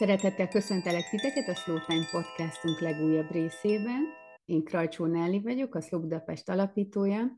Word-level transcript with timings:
Szeretettel 0.00 0.48
köszöntelek 0.48 1.08
titeket 1.10 1.48
a 1.48 1.54
Slow 1.54 1.78
Time 1.86 2.04
podcastunk 2.10 2.80
legújabb 2.80 3.30
részében. 3.30 4.02
Én 4.44 4.64
Krajcsó 4.64 5.06
Nelli 5.06 5.40
vagyok, 5.40 5.74
a 5.74 5.80
Slow 5.80 6.00
Budapest 6.00 6.48
alapítója, 6.48 7.36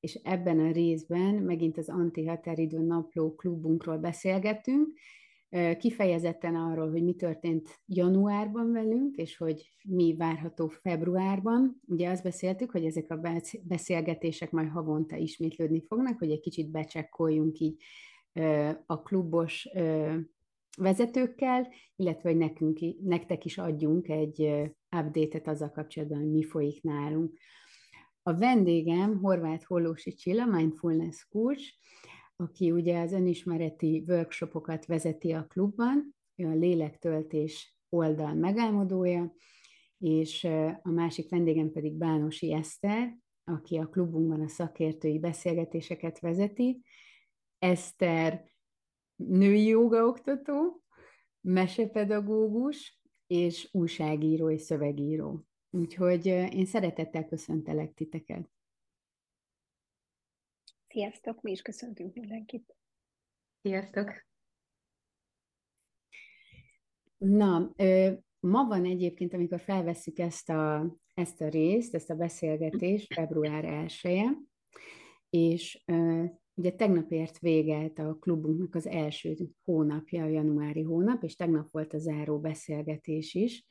és 0.00 0.14
ebben 0.14 0.58
a 0.58 0.72
részben 0.72 1.34
megint 1.34 1.78
az 1.78 1.88
Anti-Határidő 1.88 2.78
Napló 2.78 3.34
klubunkról 3.34 3.98
beszélgetünk, 3.98 4.98
kifejezetten 5.78 6.54
arról, 6.54 6.90
hogy 6.90 7.02
mi 7.02 7.14
történt 7.14 7.80
januárban 7.86 8.72
velünk, 8.72 9.16
és 9.16 9.36
hogy 9.36 9.70
mi 9.82 10.14
várható 10.16 10.68
februárban. 10.68 11.80
Ugye 11.86 12.10
azt 12.10 12.22
beszéltük, 12.22 12.70
hogy 12.70 12.84
ezek 12.84 13.10
a 13.10 13.20
beszélgetések 13.62 14.50
majd 14.50 14.68
havonta 14.68 15.16
ismétlődni 15.16 15.84
fognak, 15.86 16.18
hogy 16.18 16.30
egy 16.30 16.40
kicsit 16.40 16.70
becsekkoljunk 16.70 17.58
így 17.58 17.82
a 18.86 19.02
klubos 19.02 19.68
vezetőkkel, 20.76 21.68
illetve 21.96 22.28
hogy 22.28 22.38
nekünk, 22.38 22.78
nektek 23.02 23.44
is 23.44 23.58
adjunk 23.58 24.08
egy 24.08 24.40
update-et 24.96 25.48
azzal 25.48 25.70
kapcsolatban, 25.70 26.18
hogy 26.18 26.30
mi 26.30 26.42
folyik 26.42 26.82
nálunk. 26.82 27.38
A 28.22 28.34
vendégem 28.34 29.18
Horváth 29.18 29.64
Hollósi 29.64 30.14
Csilla, 30.14 30.46
Mindfulness 30.46 31.26
Coach, 31.28 31.62
aki 32.36 32.70
ugye 32.70 33.00
az 33.00 33.12
önismereti 33.12 34.04
workshopokat 34.06 34.86
vezeti 34.86 35.32
a 35.32 35.46
klubban, 35.46 36.14
ő 36.34 36.46
a 36.46 36.54
lélektöltés 36.54 37.76
oldal 37.88 38.34
megálmodója, 38.34 39.34
és 39.98 40.44
a 40.82 40.90
másik 40.90 41.30
vendégem 41.30 41.70
pedig 41.72 41.92
Bánosi 41.92 42.52
Eszter, 42.52 43.18
aki 43.44 43.76
a 43.76 43.88
klubunkban 43.88 44.40
a 44.40 44.48
szakértői 44.48 45.18
beszélgetéseket 45.18 46.18
vezeti. 46.18 46.80
Eszter 47.58 48.44
női 49.16 49.66
jogaoktató, 49.66 50.82
mesepedagógus 51.40 53.00
és 53.26 53.68
újságíró 53.72 54.50
és 54.50 54.62
szövegíró. 54.62 55.46
Úgyhogy 55.70 56.26
én 56.26 56.66
szeretettel 56.66 57.24
köszöntelek 57.24 57.94
titeket. 57.94 58.50
Sziasztok, 60.88 61.42
mi 61.42 61.50
is 61.50 61.62
köszöntünk 61.62 62.14
mindenkit. 62.14 62.76
Sziasztok! 63.62 64.26
Na, 67.16 67.72
ma 68.40 68.64
van 68.64 68.84
egyébként, 68.84 69.34
amikor 69.34 69.60
felvesszük 69.60 70.18
ezt 70.18 70.48
a, 70.48 70.96
ezt 71.14 71.40
a 71.40 71.48
részt, 71.48 71.94
ezt 71.94 72.10
a 72.10 72.14
beszélgetést, 72.14 73.14
február 73.14 73.64
1 73.64 74.26
és 75.30 75.84
Ugye 76.58 76.72
tegnap 76.72 77.12
ért 77.12 77.38
véget 77.38 77.98
a 77.98 78.16
klubunknak 78.20 78.74
az 78.74 78.86
első 78.86 79.36
hónapja, 79.64 80.24
a 80.24 80.28
januári 80.28 80.82
hónap, 80.82 81.22
és 81.22 81.36
tegnap 81.36 81.72
volt 81.72 81.94
a 81.94 81.98
záró 81.98 82.40
beszélgetés 82.40 83.34
is, 83.34 83.66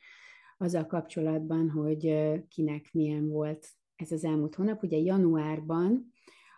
azzal 0.58 0.86
kapcsolatban, 0.86 1.70
hogy 1.70 2.32
kinek 2.48 2.88
milyen 2.92 3.28
volt 3.28 3.68
ez 3.96 4.12
az 4.12 4.24
elmúlt 4.24 4.54
hónap. 4.54 4.82
Ugye 4.82 4.96
januárban 4.96 6.12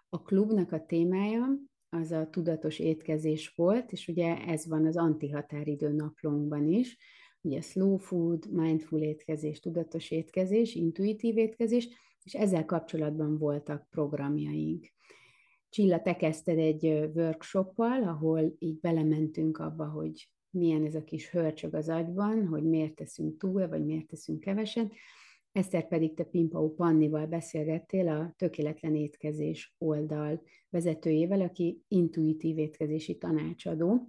a 0.08 0.22
klubnak 0.22 0.72
a 0.72 0.86
témája 0.86 1.46
az 1.88 2.12
a 2.12 2.28
tudatos 2.30 2.78
étkezés 2.78 3.52
volt, 3.56 3.92
és 3.92 4.08
ugye 4.08 4.36
ez 4.36 4.66
van 4.66 4.86
az 4.86 4.96
antihatáridő 4.96 5.92
naplónkban 5.92 6.66
is, 6.66 6.96
ugye 7.40 7.60
slow 7.60 7.96
food, 7.96 8.52
mindful 8.52 9.00
étkezés, 9.00 9.60
tudatos 9.60 10.10
étkezés, 10.10 10.74
intuitív 10.74 11.36
étkezés, 11.36 11.88
és 12.22 12.34
ezzel 12.34 12.64
kapcsolatban 12.64 13.38
voltak 13.38 13.86
programjaink. 13.90 14.86
Csilla, 15.68 16.02
te 16.02 16.16
kezdted 16.16 16.58
egy 16.58 16.84
workshoppal, 17.14 18.02
ahol 18.02 18.54
így 18.58 18.80
belementünk 18.80 19.58
abba, 19.58 19.88
hogy 19.88 20.28
milyen 20.50 20.84
ez 20.84 20.94
a 20.94 21.04
kis 21.04 21.30
hörcsög 21.30 21.74
az 21.74 21.88
agyban, 21.88 22.46
hogy 22.46 22.62
miért 22.62 22.94
teszünk 22.94 23.38
túl, 23.38 23.68
vagy 23.68 23.84
miért 23.84 24.06
teszünk 24.06 24.40
keveset. 24.40 24.92
Eszter 25.52 25.88
pedig 25.88 26.14
te 26.14 26.24
Pimpau 26.24 26.74
Pannival 26.74 27.26
beszélgettél 27.26 28.08
a 28.08 28.34
Tökéletlen 28.36 28.94
Étkezés 28.94 29.74
oldal 29.78 30.42
vezetőjével, 30.70 31.40
aki 31.40 31.82
intuitív 31.88 32.58
étkezési 32.58 33.18
tanácsadó, 33.18 34.08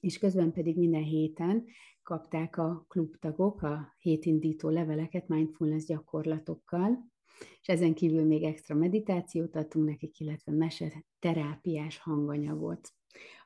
és 0.00 0.18
közben 0.18 0.52
pedig 0.52 0.76
minden 0.76 1.02
héten 1.02 1.64
kapták 2.02 2.56
a 2.56 2.84
klubtagok 2.88 3.62
a 3.62 3.94
hétindító 3.98 4.68
leveleket 4.68 5.28
mindfulness 5.28 5.84
gyakorlatokkal, 5.84 7.14
és 7.60 7.68
ezen 7.68 7.94
kívül 7.94 8.24
még 8.24 8.42
extra 8.42 8.74
meditációt 8.74 9.56
adtunk 9.56 9.86
nekik, 9.86 10.20
illetve 10.20 10.52
mese 10.52 11.04
terápiás 11.18 11.98
hanganyagot, 11.98 12.92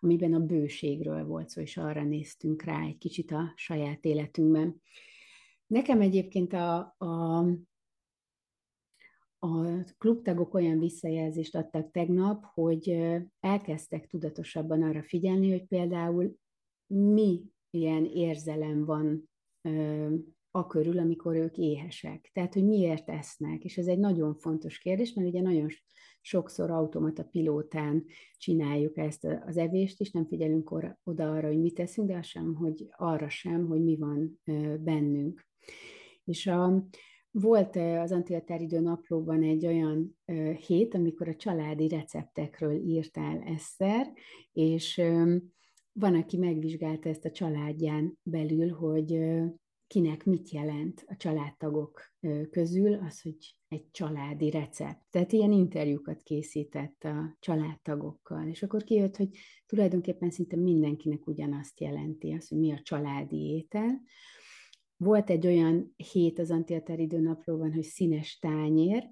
amiben 0.01 0.35
a 0.35 0.41
bőségről 0.41 1.25
volt 1.25 1.49
szó, 1.49 1.61
és 1.61 1.77
arra 1.77 2.05
néztünk 2.05 2.63
rá 2.63 2.83
egy 2.83 2.99
kicsit 2.99 3.31
a 3.31 3.53
saját 3.57 4.05
életünkben. 4.05 4.83
Nekem 5.67 6.01
egyébként 6.01 6.53
a, 6.53 6.95
a, 6.99 7.39
a 9.39 9.83
klubtagok 9.99 10.55
olyan 10.55 10.79
visszajelzést 10.79 11.57
adtak 11.57 11.91
tegnap, 11.91 12.45
hogy 12.45 12.97
elkezdtek 13.41 14.07
tudatosabban 14.07 14.83
arra 14.83 15.03
figyelni, 15.03 15.51
hogy 15.51 15.65
például 15.65 16.37
mi 16.87 17.43
ilyen 17.71 18.05
érzelem 18.05 18.85
van 18.85 19.31
a 20.51 20.67
körül, 20.67 20.99
amikor 20.99 21.35
ők 21.35 21.59
éhesek. 21.59 22.31
Tehát, 22.33 22.55
hogy 22.55 22.65
miért 22.65 23.09
esznek. 23.09 23.65
És 23.65 23.79
ez 23.79 23.87
egy 23.87 23.99
nagyon 23.99 24.35
fontos 24.35 24.79
kérdés, 24.79 25.13
mert 25.13 25.29
ugye 25.29 25.41
nagyon 25.41 25.69
sokszor 26.21 26.71
automata 26.71 27.25
pilótán 27.25 28.05
csináljuk 28.37 28.99
ezt 28.99 29.25
az 29.47 29.57
evést 29.57 30.01
is, 30.01 30.11
nem 30.11 30.27
figyelünk 30.27 30.71
oda 31.05 31.31
arra, 31.31 31.47
hogy 31.47 31.61
mit 31.61 31.75
teszünk, 31.75 32.09
de 32.09 32.23
sem, 32.23 32.55
hogy 32.55 32.87
arra 32.91 33.29
sem, 33.29 33.67
hogy 33.67 33.83
mi 33.83 33.97
van 33.97 34.41
bennünk. 34.81 35.47
És 36.25 36.47
a, 36.47 36.85
volt 37.31 37.77
az 37.77 38.13
Antihatáridő 38.13 38.81
naplóban 38.81 39.43
egy 39.43 39.67
olyan 39.67 40.19
hét, 40.67 40.95
amikor 40.95 41.29
a 41.29 41.37
családi 41.37 41.89
receptekről 41.89 42.75
írtál 42.75 43.43
Eszter, 43.47 44.13
és 44.53 44.97
van, 45.93 46.15
aki 46.15 46.37
megvizsgálta 46.37 47.09
ezt 47.09 47.25
a 47.25 47.31
családján 47.31 48.19
belül, 48.23 48.69
hogy 48.69 49.19
kinek 49.91 50.25
mit 50.25 50.51
jelent 50.51 51.05
a 51.07 51.17
családtagok 51.17 52.01
közül 52.51 52.95
az, 52.95 53.21
hogy 53.21 53.57
egy 53.69 53.91
családi 53.91 54.51
recept. 54.51 55.01
Tehát 55.11 55.33
ilyen 55.33 55.53
interjúkat 55.53 56.23
készített 56.23 57.05
a 57.05 57.37
családtagokkal, 57.41 58.49
és 58.49 58.63
akkor 58.63 58.85
kijött, 58.85 59.17
hogy 59.17 59.29
tulajdonképpen 59.67 60.31
szinte 60.31 60.57
mindenkinek 60.57 61.27
ugyanazt 61.27 61.81
jelenti, 61.81 62.33
az, 62.33 62.49
hogy 62.49 62.59
mi 62.59 62.73
a 62.73 62.81
családi 62.83 63.37
étel. 63.37 64.03
Volt 64.97 65.31
egy 65.31 65.47
olyan 65.47 65.95
hét 66.13 66.39
az 66.39 66.51
antiateridő 66.51 67.19
naplóban, 67.19 67.73
hogy 67.73 67.83
színes 67.83 68.39
tányér, 68.39 69.09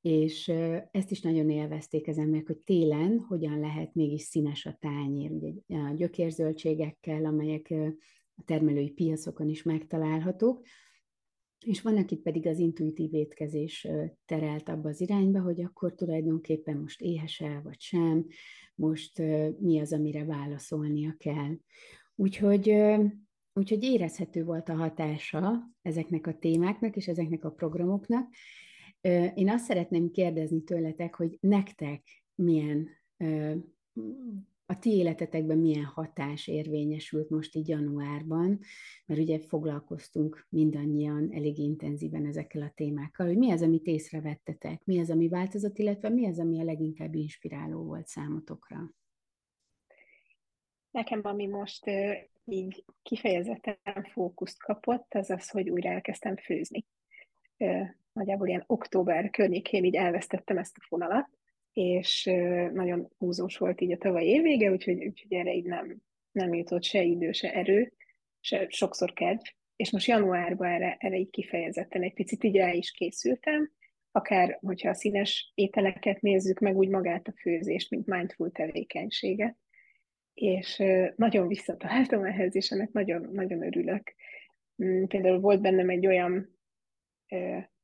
és 0.00 0.48
ezt 0.90 1.10
is 1.10 1.20
nagyon 1.20 1.50
élvezték 1.50 2.08
az 2.08 2.18
emberek, 2.18 2.46
hogy 2.46 2.58
télen 2.58 3.18
hogyan 3.18 3.60
lehet 3.60 3.94
mégis 3.94 4.22
színes 4.22 4.66
a 4.66 4.76
tányér, 4.80 5.32
ugye 5.32 5.78
a 5.78 5.94
gyökérzöldségekkel, 5.94 7.24
amelyek 7.24 7.74
a 8.38 8.42
termelői 8.44 8.90
piacokon 8.90 9.48
is 9.48 9.62
megtalálhatók, 9.62 10.62
és 11.66 11.82
van, 11.82 11.96
akit 11.96 12.22
pedig 12.22 12.46
az 12.46 12.58
intuitív 12.58 13.14
étkezés 13.14 13.88
terelt 14.26 14.68
abba 14.68 14.88
az 14.88 15.00
irányba, 15.00 15.40
hogy 15.40 15.62
akkor 15.62 15.94
tulajdonképpen 15.94 16.76
most 16.76 17.00
éhes-e, 17.00 17.60
vagy 17.64 17.80
sem, 17.80 18.26
most 18.74 19.18
mi 19.58 19.80
az, 19.80 19.92
amire 19.92 20.24
válaszolnia 20.24 21.14
kell. 21.18 21.56
Úgyhogy, 22.14 22.74
úgyhogy 23.52 23.82
érezhető 23.82 24.44
volt 24.44 24.68
a 24.68 24.74
hatása 24.74 25.70
ezeknek 25.82 26.26
a 26.26 26.38
témáknak 26.38 26.96
és 26.96 27.08
ezeknek 27.08 27.44
a 27.44 27.50
programoknak. 27.50 28.34
Én 29.34 29.50
azt 29.50 29.64
szeretném 29.64 30.10
kérdezni 30.10 30.62
tőletek, 30.62 31.14
hogy 31.14 31.38
nektek 31.40 32.02
milyen 32.34 32.88
a 34.70 34.78
ti 34.78 34.90
életetekben 34.90 35.58
milyen 35.58 35.84
hatás 35.84 36.46
érvényesült 36.46 37.30
most 37.30 37.54
így 37.54 37.68
januárban, 37.68 38.60
mert 39.06 39.20
ugye 39.20 39.38
foglalkoztunk 39.38 40.46
mindannyian 40.48 41.32
elég 41.32 41.58
intenzíven 41.58 42.26
ezekkel 42.26 42.62
a 42.62 42.72
témákkal, 42.74 43.26
hogy 43.26 43.38
mi 43.38 43.50
az, 43.50 43.62
amit 43.62 43.86
észrevettetek, 43.86 44.84
mi 44.84 45.00
az, 45.00 45.10
ami 45.10 45.28
változott, 45.28 45.78
illetve 45.78 46.08
mi 46.08 46.26
az, 46.26 46.38
ami 46.38 46.60
a 46.60 46.64
leginkább 46.64 47.14
inspiráló 47.14 47.84
volt 47.84 48.06
számotokra? 48.06 48.90
Nekem, 50.90 51.20
ami 51.22 51.46
most 51.46 51.90
így 52.44 52.84
kifejezetten 53.02 54.06
fókuszt 54.12 54.62
kapott, 54.62 55.14
az 55.14 55.30
az, 55.30 55.50
hogy 55.50 55.70
újra 55.70 55.88
elkezdtem 55.88 56.36
főzni. 56.36 56.86
Nagyjából 58.12 58.48
ilyen 58.48 58.64
október 58.66 59.30
környékén 59.30 59.84
így 59.84 59.96
elvesztettem 59.96 60.58
ezt 60.58 60.76
a 60.76 60.84
fonalat, 60.88 61.28
és 61.78 62.24
nagyon 62.72 63.08
húzós 63.18 63.56
volt 63.56 63.80
így 63.80 63.92
a 63.92 63.98
tavaly 63.98 64.24
évvége, 64.24 64.70
úgyhogy, 64.70 65.04
úgyhogy 65.04 65.32
erre 65.32 65.54
így 65.54 65.64
nem, 65.64 65.96
nem 66.32 66.54
jutott 66.54 66.82
se 66.82 67.02
idő, 67.02 67.32
se 67.32 67.54
erő, 67.54 67.92
se 68.40 68.66
sokszor 68.68 69.12
kedv, 69.12 69.40
és 69.76 69.90
most 69.90 70.06
januárban 70.06 70.68
erre, 70.68 70.96
erre 70.98 71.16
így 71.16 71.30
kifejezetten 71.30 72.02
egy 72.02 72.14
picit 72.14 72.44
így 72.44 72.56
el 72.56 72.74
is 72.74 72.90
készültem, 72.90 73.72
akár 74.10 74.58
hogyha 74.60 74.88
a 74.88 74.94
színes 74.94 75.52
ételeket 75.54 76.20
nézzük, 76.20 76.58
meg 76.58 76.76
úgy 76.76 76.88
magát 76.88 77.28
a 77.28 77.34
főzést, 77.40 77.90
mint 77.90 78.06
mindful 78.06 78.52
tevékenységet. 78.52 79.56
és 80.34 80.82
nagyon 81.16 81.48
visszataláltam 81.48 82.24
ehhez, 82.24 82.56
és 82.56 82.70
ennek 82.70 82.92
nagyon, 82.92 83.28
nagyon 83.32 83.62
örülök. 83.62 84.14
Mm, 84.84 85.04
például 85.04 85.40
volt 85.40 85.60
bennem 85.60 85.88
egy 85.88 86.06
olyan 86.06 86.58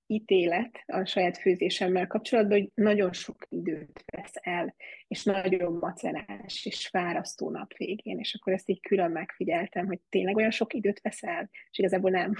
ítélet 0.06 0.82
a 0.86 1.04
saját 1.04 1.38
főzésemmel 1.38 2.06
kapcsolatban, 2.06 2.58
hogy 2.58 2.70
nagyon 2.74 3.12
sok 3.12 3.46
időt 3.48 4.04
vesz 4.06 4.34
el, 4.40 4.74
és 5.08 5.24
nagyon 5.24 5.72
macerás 5.72 6.66
és 6.66 6.88
fárasztó 6.88 7.50
nap 7.50 7.76
végén, 7.76 8.18
és 8.18 8.34
akkor 8.34 8.52
ezt 8.52 8.68
így 8.68 8.80
külön 8.80 9.10
megfigyeltem, 9.10 9.86
hogy 9.86 10.00
tényleg 10.08 10.36
olyan 10.36 10.50
sok 10.50 10.74
időt 10.74 11.00
vesz 11.00 11.22
el, 11.22 11.50
és 11.70 11.78
igazából 11.78 12.10
nem. 12.10 12.34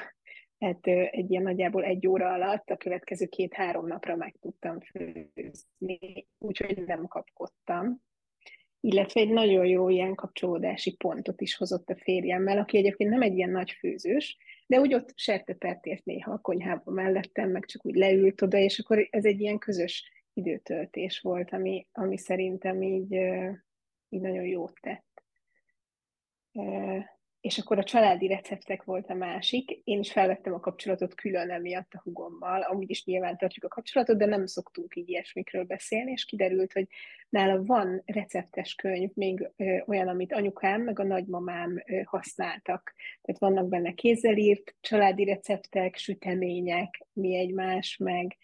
Hát 0.58 0.86
egy 0.86 1.30
ilyen 1.30 1.42
nagyjából 1.42 1.84
egy 1.84 2.06
óra 2.06 2.32
alatt 2.32 2.70
a 2.70 2.76
következő 2.76 3.26
két-három 3.26 3.86
napra 3.86 4.16
meg 4.16 4.36
tudtam 4.40 4.80
főzni, 4.80 6.26
úgyhogy 6.38 6.84
nem 6.86 7.06
kapkodtam. 7.06 8.02
Illetve 8.80 9.20
egy 9.20 9.30
nagyon 9.30 9.66
jó 9.66 9.88
ilyen 9.88 10.14
kapcsolódási 10.14 10.96
pontot 10.96 11.40
is 11.40 11.56
hozott 11.56 11.88
a 11.88 11.96
férjemmel, 11.96 12.58
aki 12.58 12.76
egyébként 12.76 13.10
nem 13.10 13.22
egy 13.22 13.36
ilyen 13.36 13.50
nagy 13.50 13.70
főzős, 13.70 14.36
de 14.66 14.80
úgy 14.80 14.94
ott 14.94 15.12
sertepert 15.14 15.86
ért 15.86 16.04
néha 16.04 16.32
a 16.32 16.38
konyhában 16.38 16.94
mellettem, 16.94 17.50
meg 17.50 17.64
csak 17.64 17.86
úgy 17.86 17.94
leült 17.94 18.42
oda, 18.42 18.58
és 18.58 18.78
akkor 18.78 19.08
ez 19.10 19.24
egy 19.24 19.40
ilyen 19.40 19.58
közös 19.58 20.10
időtöltés 20.32 21.20
volt, 21.20 21.52
ami, 21.52 21.86
ami 21.92 22.18
szerintem 22.18 22.82
így, 22.82 23.12
így 24.08 24.20
nagyon 24.20 24.44
jót 24.44 24.78
tett 24.80 25.22
és 27.44 27.58
akkor 27.58 27.78
a 27.78 27.84
családi 27.84 28.26
receptek 28.26 28.84
volt 28.84 29.10
a 29.10 29.14
másik. 29.14 29.70
Én 29.70 29.98
is 29.98 30.12
felvettem 30.12 30.54
a 30.54 30.60
kapcsolatot 30.60 31.14
külön 31.14 31.50
emiatt 31.50 31.92
a 31.92 32.00
hugommal. 32.04 32.60
Amúgy 32.60 32.90
is 32.90 33.04
nyilván 33.04 33.36
tartjuk 33.36 33.64
a 33.64 33.68
kapcsolatot, 33.68 34.16
de 34.16 34.26
nem 34.26 34.46
szoktunk 34.46 34.96
így 34.96 35.08
ilyesmikről 35.08 35.64
beszélni, 35.64 36.10
és 36.10 36.24
kiderült, 36.24 36.72
hogy 36.72 36.86
nála 37.28 37.64
van 37.64 38.02
receptes 38.06 38.74
könyv, 38.74 39.10
még 39.14 39.50
ö, 39.56 39.76
olyan, 39.86 40.08
amit 40.08 40.32
anyukám 40.32 40.82
meg 40.82 40.98
a 40.98 41.04
nagymamám 41.04 41.82
ö, 41.86 42.00
használtak. 42.04 42.94
Tehát 43.22 43.40
vannak 43.40 43.68
benne 43.68 43.92
kézzel 43.92 44.36
írt 44.36 44.74
családi 44.80 45.24
receptek, 45.24 45.96
sütemények, 45.96 47.06
mi 47.12 47.36
egymás, 47.36 47.96
meg, 47.96 48.36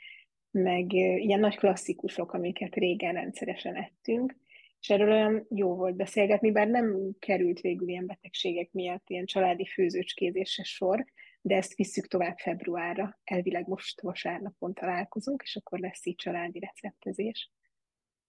meg 0.51 0.93
ö, 0.93 1.17
ilyen 1.17 1.41
nagy 1.41 1.57
klasszikusok, 1.57 2.33
amiket 2.33 2.75
régen 2.75 3.15
rendszeresen 3.15 3.75
ettünk 3.75 4.40
és 4.81 4.91
erről 4.91 5.11
olyan 5.11 5.47
jó 5.51 5.75
volt 5.75 5.97
beszélgetni, 5.97 6.51
bár 6.51 6.69
nem 6.69 7.11
került 7.19 7.61
végül 7.61 7.89
ilyen 7.89 8.07
betegségek 8.07 8.73
miatt 8.73 9.11
ilyen 9.11 9.25
családi 9.25 9.67
főzőcskézésre 9.67 10.63
sor, 10.63 11.05
de 11.41 11.57
ezt 11.57 11.75
visszük 11.75 12.07
tovább 12.07 12.39
februárra. 12.39 13.19
Elvileg 13.25 13.69
most 13.69 14.01
vasárnapon 14.01 14.75
találkozunk, 14.75 15.43
és 15.43 15.57
akkor 15.57 15.79
lesz 15.79 16.07
így 16.07 16.17
családi 16.17 16.59
receptezés. 16.59 17.51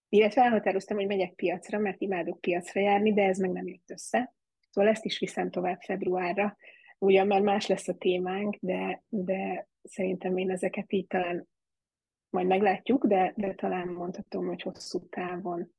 Illetve 0.09 0.41
elhatároztam, 0.41 0.97
hogy 0.97 1.07
megyek 1.07 1.33
piacra, 1.33 1.79
mert 1.79 2.01
imádok 2.01 2.41
piacra 2.41 2.81
járni, 2.81 3.13
de 3.13 3.23
ez 3.23 3.37
meg 3.37 3.51
nem 3.51 3.67
jött 3.67 3.89
össze. 3.89 4.33
Szóval 4.69 4.89
ezt 4.89 5.05
is 5.05 5.19
viszem 5.19 5.49
tovább 5.49 5.79
februárra. 5.81 6.57
Ugyan 6.97 7.27
már 7.27 7.41
más 7.41 7.67
lesz 7.67 7.87
a 7.87 7.97
témánk, 7.97 8.57
de, 8.59 9.03
de 9.09 9.67
szerintem 9.83 10.37
én 10.37 10.51
ezeket 10.51 10.93
így 10.93 11.07
talán 11.07 11.47
majd 12.29 12.47
meglátjuk, 12.47 13.05
de, 13.05 13.33
de 13.35 13.53
talán 13.53 13.87
mondhatom, 13.87 14.47
hogy 14.47 14.61
hosszú 14.61 15.09
távon 15.09 15.71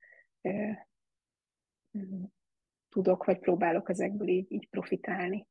tudok, 2.89 3.25
vagy 3.25 3.39
próbálok 3.39 3.89
ezekből 3.89 4.29
így, 4.29 4.53
így 4.53 4.69
profitálni. 4.69 5.47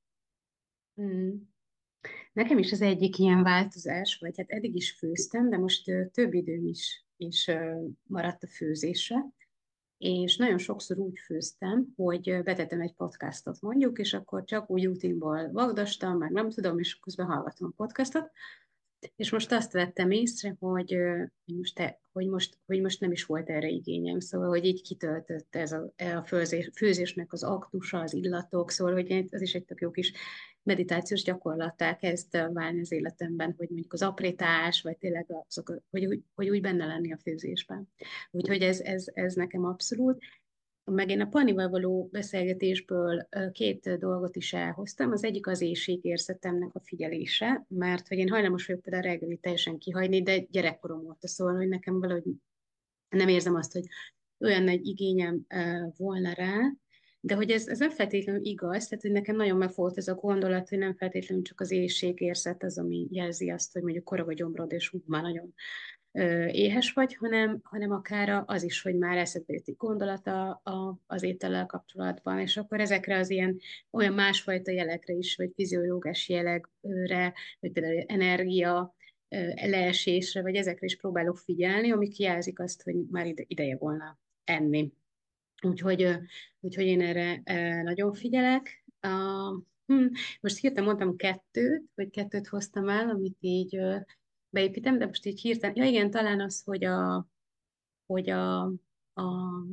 Hmm. 0.94 1.50
Nekem 2.34 2.58
is 2.58 2.72
az 2.72 2.82
egyik 2.82 3.18
ilyen 3.18 3.44
változás, 3.44 4.18
vagy 4.18 4.38
hát 4.38 4.50
eddig 4.50 4.76
is 4.76 4.92
főztem, 4.92 5.50
de 5.50 5.58
most 5.58 5.92
több 6.12 6.34
időm 6.34 6.66
is, 6.66 7.06
is 7.16 7.52
maradt 8.04 8.44
a 8.44 8.48
főzésre, 8.48 9.26
és 9.98 10.38
nagyon 10.38 10.58
sokszor 10.58 10.98
úgy 10.98 11.20
főztem, 11.26 11.94
hogy 11.96 12.44
betettem 12.44 12.82
egy 12.82 12.94
podcastot 12.94 13.62
mondjuk, 13.62 14.00
és 14.00 14.14
akkor 14.14 14.44
csak 14.44 14.70
úgy 14.70 14.88
útimból 14.88 15.52
vagdastam, 15.52 16.18
meg 16.18 16.32
nem 16.32 16.50
tudom, 16.50 16.80
és 16.80 17.00
közben 17.00 17.26
hallgatom 17.26 17.68
a 17.68 17.76
podcastot, 17.76 18.32
és 19.16 19.32
most 19.32 19.52
azt 19.52 19.72
vettem 19.72 20.12
észre, 20.12 20.56
hogy, 20.60 20.98
most, 21.46 21.76
te, 21.76 22.02
hogy, 22.12 22.28
most, 22.28 22.58
hogy 22.66 22.82
most 22.82 23.00
nem 23.00 23.12
is 23.12 23.26
volt 23.26 23.50
erre 23.50 23.68
igényem, 23.68 24.20
szóval, 24.20 24.50
hogy 24.50 24.66
így 24.66 24.82
kitöltött 24.82 25.56
ez 25.56 25.72
a, 25.72 25.94
a 26.16 26.24
főzés, 26.26 26.70
főzésnek 26.76 27.34
az 27.34 27.44
aktusa, 27.44 28.00
az 28.00 28.14
illatok, 28.14 28.72
szóval, 28.72 28.94
hogy 28.94 29.28
ez 29.30 29.42
is 29.42 29.54
egy 29.54 29.66
tök 29.66 29.82
jó 29.82 29.92
kis 29.92 30.14
meditációs 30.64 31.24
gyakorlattá 31.24 31.96
kezd 31.96 32.54
válni 32.54 32.80
az 32.80 32.92
életemben, 32.92 33.54
hogy 33.58 33.70
mondjuk 33.70 33.94
az 33.94 34.02
aprétás, 34.02 34.82
vagy 34.82 34.98
tényleg 34.98 35.26
azok, 35.48 35.82
hogy, 35.90 36.06
hogy, 36.06 36.24
hogy 36.36 36.50
úgy 36.50 36.62
benne 36.62 36.86
lenni 36.86 37.14
a 37.14 37.18
főzésben. 37.18 37.90
Úgyhogy 38.32 38.62
ez, 38.62 38.80
ez, 38.80 39.06
ez 39.14 39.34
nekem 39.34 39.66
abszolút 39.66 40.24
meg 40.84 41.10
én 41.10 41.22
a 41.22 41.28
Panival 41.28 41.70
való 41.70 42.10
beszélgetésből 42.12 43.28
két 43.52 43.98
dolgot 43.98 44.36
is 44.36 44.54
elhoztam. 44.54 45.12
Az 45.12 45.24
egyik 45.24 45.48
az 45.48 45.62
éjségérzetemnek 45.62 46.76
a 46.76 46.80
figyelése, 46.80 47.66
mert 47.68 48.08
hogy 48.08 48.18
én 48.18 48.30
hajlamos 48.30 48.66
vagyok 48.66 48.82
például 48.82 49.04
reggeli 49.04 49.38
teljesen 49.38 49.78
kihagyni, 49.78 50.22
de 50.22 50.38
gyerekkorom 50.38 51.06
óta 51.06 51.28
szól, 51.28 51.56
hogy 51.56 51.68
nekem 51.68 52.00
valahogy 52.00 52.24
nem 53.10 53.28
érzem 53.28 53.56
azt, 53.56 53.74
hogy 53.74 53.86
olyan 54.40 54.64
nagy 54.64 54.88
igényem 54.88 55.46
volna 55.98 56.34
rá, 56.34 56.72
de 57.20 57.36
hogy 57.36 57.52
ez, 57.52 57.68
ez 57.68 57.80
nem 57.80 57.90
feltétlenül 57.90 58.46
igaz, 58.46 58.88
tehát 58.88 59.04
hogy 59.04 59.12
nekem 59.12 59.36
nagyon 59.36 59.58
megfogott 59.58 59.98
ez 59.98 60.08
a 60.08 60.16
gondolat, 60.16 60.70
hogy 60.70 60.78
nem 60.78 60.96
feltétlenül 60.96 61.44
csak 61.44 61.62
az 61.62 61.72
éjségérzet 61.72 62.64
az, 62.64 62.78
ami 62.78 63.08
jelzi 63.10 63.50
azt, 63.50 63.74
hogy 63.74 63.82
mondjuk 63.82 64.04
korog 64.04 64.30
a 64.30 64.34
gyomrod, 64.34 64.72
és 64.72 64.94
úgy 64.94 65.04
már 65.06 65.22
nagyon 65.22 65.54
éhes 66.52 66.94
vagy, 66.94 67.16
hanem, 67.16 67.60
hanem 67.64 67.92
akár 67.92 68.44
az 68.46 68.64
is, 68.64 68.82
hogy 68.82 68.96
már 68.96 69.18
eszedbe 69.18 69.54
jött 69.54 69.68
egy 69.68 69.78
gondolata 69.78 70.52
a, 70.52 71.00
az 71.08 71.24
étellel 71.24 71.66
kapcsolatban, 71.66 72.40
és 72.40 72.58
akkor 72.58 72.80
ezekre 72.80 73.18
az 73.18 73.30
ilyen 73.30 73.60
olyan 73.92 74.14
másfajta 74.14 74.72
jelekre 74.72 75.14
is, 75.14 75.36
vagy 75.36 75.52
fiziológás 75.56 76.30
jelekre, 76.30 77.34
vagy 77.60 77.72
például 77.72 78.04
energia, 78.08 78.96
leesésre, 79.56 80.42
vagy 80.42 80.56
ezekre 80.56 80.86
is 80.86 80.98
próbálok 80.98 81.38
figyelni, 81.38 81.92
amik 81.92 82.18
jelzik 82.18 82.60
azt, 82.60 82.84
hogy 82.84 82.96
már 83.10 83.26
ide, 83.26 83.44
ideje 83.48 83.78
volna 83.78 84.20
enni. 84.44 84.94
Úgyhogy, 85.62 86.08
úgyhogy 86.60 86.86
én 86.86 87.02
erre 87.02 87.42
nagyon 87.84 88.14
figyelek. 88.14 88.84
Hm, 89.86 90.08
most 90.42 90.58
hirtelen 90.58 90.86
mondtam 90.86 91.16
kettőt, 91.16 91.84
vagy 91.96 92.10
kettőt 92.10 92.48
hoztam 92.48 92.90
el, 92.90 93.10
amit 93.10 93.38
így 93.40 93.82
beépítem, 94.52 94.98
de 94.98 95.06
most 95.06 95.26
így 95.26 95.42
hirtelen, 95.42 95.76
ja 95.76 95.86
igen, 95.86 96.12
talán 96.12 96.42
az, 96.42 96.64
hogy 96.64 96.84
a, 96.84 97.28
hogy 98.06 98.30
a, 98.30 98.62
a 99.14 99.64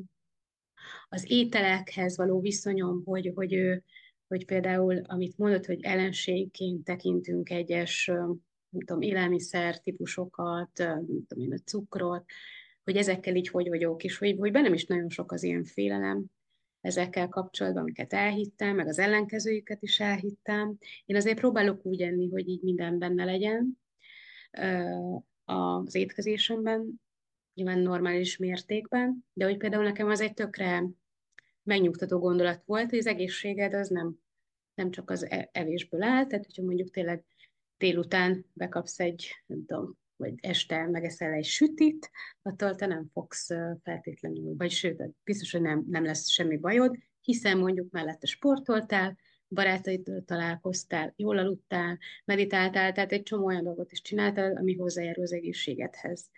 az 1.09 1.31
ételekhez 1.31 2.17
való 2.17 2.41
viszonyom, 2.41 3.03
hogy, 3.05 3.33
hogy, 3.35 3.55
ő, 3.55 3.83
hogy 4.27 4.45
például, 4.45 4.99
amit 5.05 5.39
mondott, 5.39 5.67
hogy 5.67 5.83
ellenségként 5.83 6.85
tekintünk 6.85 7.51
egyes, 7.51 8.07
nem 8.07 8.85
tudom, 8.85 9.03
élelmiszer 9.03 9.81
típusokat, 9.81 10.71
nem 10.77 11.25
tudom 11.27 11.45
én, 11.45 11.53
a 11.53 11.59
cukrot, 11.65 12.25
hogy 12.85 12.97
ezekkel 12.97 13.37
így 13.37 13.49
hogy 13.49 13.69
vagyok, 13.69 14.05
és 14.05 14.19
hogy, 14.19 14.37
hogy 14.39 14.53
bennem 14.53 14.73
is 14.73 14.87
nagyon 14.87 15.09
sok 15.09 15.33
az 15.33 15.43
ilyen 15.43 15.65
félelem 15.65 16.25
ezekkel 16.81 17.29
kapcsolatban, 17.29 17.83
amiket 17.83 18.13
elhittem, 18.13 18.77
meg 18.77 18.87
az 18.87 18.99
ellenkezőjüket 18.99 19.83
is 19.83 20.01
elhittem. 20.01 20.79
Én 21.05 21.17
azért 21.17 21.39
próbálok 21.39 21.87
úgy 21.87 22.03
enni, 22.03 22.29
hogy 22.31 22.49
így 22.49 22.63
minden 22.63 22.99
benne 22.99 23.25
legyen, 23.25 23.79
az 25.45 25.95
étkezésemben, 25.95 27.01
nyilván 27.55 27.79
normális 27.79 28.37
mértékben, 28.37 29.25
de 29.33 29.45
hogy 29.45 29.57
például 29.57 29.85
nekem 29.85 30.09
az 30.09 30.21
egy 30.21 30.35
tökre 30.35 30.85
megnyugtató 31.63 32.19
gondolat 32.19 32.63
volt, 32.65 32.91
hogy 32.91 32.99
az 32.99 33.07
egészséged 33.07 33.75
az 33.75 33.89
nem, 33.89 34.19
nem 34.75 34.91
csak 34.91 35.11
az 35.11 35.31
e-, 35.31 35.49
evésből 35.53 36.03
áll, 36.03 36.27
tehát 36.27 36.45
hogyha 36.45 36.63
mondjuk 36.63 36.91
tényleg 36.91 37.25
délután 37.79 38.47
bekapsz 38.53 39.01
egy, 39.01 39.43
nem 39.47 39.65
tudom, 39.67 39.99
vagy 40.17 40.35
este 40.41 40.87
megeszel 40.87 41.33
egy 41.33 41.45
sütit, 41.45 42.11
attól 42.43 42.75
te 42.75 42.87
nem 42.87 43.09
fogsz 43.13 43.47
feltétlenül, 43.83 44.57
vagy 44.57 44.71
sőt, 44.71 45.03
biztos, 45.25 45.53
hogy 45.53 45.61
nem, 45.61 45.85
nem 45.89 46.05
lesz 46.05 46.29
semmi 46.29 46.57
bajod, 46.57 46.97
hiszen 47.21 47.59
mondjuk 47.59 47.91
mellette 47.91 48.27
sportoltál, 48.27 49.19
barátaiddal 49.49 50.23
találkoztál, 50.25 51.13
jól 51.17 51.39
aludtál, 51.39 51.99
meditáltál, 52.25 52.93
tehát 52.93 53.13
egy 53.13 53.23
csomó 53.23 53.47
olyan 53.47 53.65
dolgot 53.65 53.93
is 53.93 54.01
csináltál, 54.01 54.57
ami 54.57 54.75
hozzájárul 54.75 55.23
az 55.23 55.33
egészségedhez. 55.33 56.31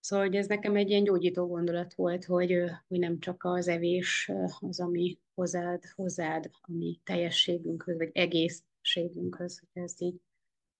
Szóval 0.00 0.26
hogy 0.26 0.36
ez 0.36 0.46
nekem 0.46 0.76
egy 0.76 0.90
ilyen 0.90 1.04
gyógyító 1.04 1.46
gondolat 1.46 1.94
volt, 1.94 2.24
hogy, 2.24 2.64
hogy 2.88 2.98
nem 2.98 3.18
csak 3.18 3.44
az 3.44 3.68
evés 3.68 4.30
az, 4.60 4.80
ami 4.80 5.18
hozzád, 5.34 5.84
hozzád 5.94 6.50
a 6.52 6.72
mi 6.72 7.00
teljességünkhöz, 7.04 7.96
vagy 7.96 8.10
egészségünkhöz, 8.12 9.58
hogy 9.58 9.82
ezt 9.82 10.00
így 10.00 10.20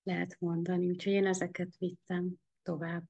lehet 0.02 0.37
mondani. 0.38 0.88
Úgyhogy 0.88 1.12
én 1.12 1.26
ezeket 1.26 1.76
vittem 1.78 2.35
tovább. 2.62 3.04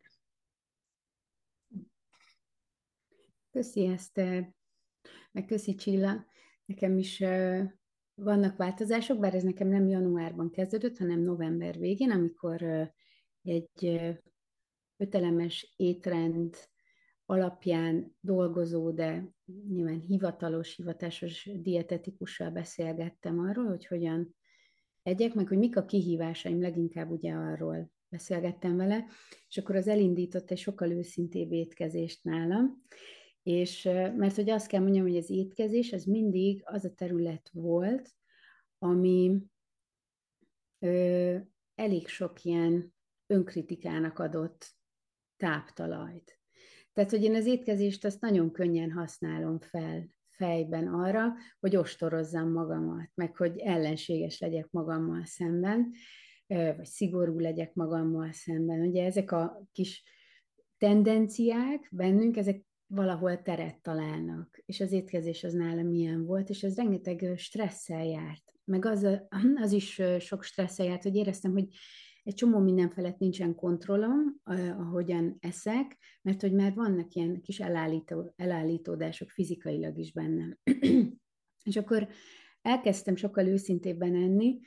Köszi 3.50 3.86
Eszter, 3.86 4.52
meg 5.32 5.44
köszi 5.44 5.74
Csilla. 5.74 6.26
Nekem 6.64 6.98
is 6.98 7.22
vannak 8.22 8.56
változások, 8.56 9.18
bár 9.18 9.34
ez 9.34 9.42
nekem 9.42 9.68
nem 9.68 9.88
januárban 9.88 10.50
kezdődött, 10.50 10.98
hanem 10.98 11.20
november 11.20 11.78
végén, 11.78 12.10
amikor 12.10 12.62
egy 13.42 14.00
ötelemes 14.96 15.74
étrend 15.76 16.56
alapján 17.26 18.16
dolgozó, 18.20 18.90
de 18.90 19.28
nyilván 19.68 20.00
hivatalos, 20.00 20.74
hivatásos 20.74 21.50
dietetikussal 21.54 22.50
beszélgettem 22.50 23.38
arról, 23.38 23.66
hogy 23.66 23.86
hogyan 23.86 24.34
egyek, 25.02 25.34
meg 25.34 25.48
hogy 25.48 25.58
mik 25.58 25.76
a 25.76 25.84
kihívásaim, 25.84 26.60
leginkább 26.60 27.10
ugye 27.10 27.32
arról 27.32 27.90
beszélgettem 28.08 28.76
vele, 28.76 29.06
és 29.48 29.58
akkor 29.58 29.76
az 29.76 29.88
elindított 29.88 30.50
egy 30.50 30.58
sokkal 30.58 30.90
őszintébb 30.90 31.52
étkezést 31.52 32.24
nálam, 32.24 32.82
és 33.42 33.82
mert 34.16 34.34
hogy 34.34 34.50
azt 34.50 34.66
kell 34.66 34.80
mondjam, 34.80 35.06
hogy 35.06 35.16
az 35.16 35.30
étkezés 35.30 35.92
az 35.92 36.04
mindig 36.04 36.62
az 36.64 36.84
a 36.84 36.94
terület 36.94 37.50
volt, 37.52 38.10
ami 38.78 39.42
ö, 40.78 41.36
elég 41.74 42.08
sok 42.08 42.44
ilyen 42.44 42.94
önkritikának 43.26 44.18
adott 44.18 44.74
táptalajt. 45.36 46.40
Tehát, 46.92 47.10
hogy 47.10 47.22
én 47.22 47.34
az 47.34 47.46
étkezést 47.46 48.04
azt 48.04 48.20
nagyon 48.20 48.52
könnyen 48.52 48.90
használom 48.90 49.60
fel 49.60 50.08
fejben 50.30 50.86
arra, 50.88 51.32
hogy 51.60 51.76
ostorozzam 51.76 52.52
magamat, 52.52 53.10
meg 53.14 53.36
hogy 53.36 53.58
ellenséges 53.58 54.38
legyek 54.38 54.70
magammal 54.70 55.24
szemben, 55.24 55.90
vagy 56.46 56.84
szigorú 56.84 57.38
legyek 57.38 57.74
magammal 57.74 58.32
szemben. 58.32 58.80
Ugye 58.80 59.04
ezek 59.04 59.32
a 59.32 59.62
kis 59.72 60.04
tendenciák 60.78 61.88
bennünk, 61.90 62.36
ezek 62.36 62.64
valahol 62.94 63.42
teret 63.42 63.82
találnak, 63.82 64.62
és 64.66 64.80
az 64.80 64.92
étkezés 64.92 65.44
az 65.44 65.52
nálam 65.52 65.86
milyen 65.86 66.24
volt, 66.24 66.48
és 66.48 66.62
ez 66.62 66.76
rengeteg 66.76 67.34
stresszel 67.36 68.04
járt. 68.04 68.54
Meg 68.64 68.84
az, 68.84 69.06
az 69.64 69.72
is 69.72 70.02
sok 70.18 70.42
stresszel 70.42 70.86
járt, 70.86 71.02
hogy 71.02 71.14
éreztem, 71.14 71.52
hogy 71.52 71.68
egy 72.22 72.34
csomó 72.34 72.58
minden 72.58 72.90
felett 72.90 73.18
nincsen 73.18 73.54
kontrollom, 73.54 74.40
ahogyan 74.78 75.36
eszek, 75.40 75.98
mert 76.22 76.40
hogy 76.40 76.52
már 76.52 76.74
vannak 76.74 77.14
ilyen 77.14 77.40
kis 77.40 77.60
elállító, 77.60 78.32
elállítódások 78.36 79.30
fizikailag 79.30 79.98
is 79.98 80.12
bennem. 80.12 80.58
és 81.70 81.76
akkor 81.76 82.08
elkezdtem 82.62 83.16
sokkal 83.16 83.46
őszintébben 83.46 84.14
enni, 84.14 84.60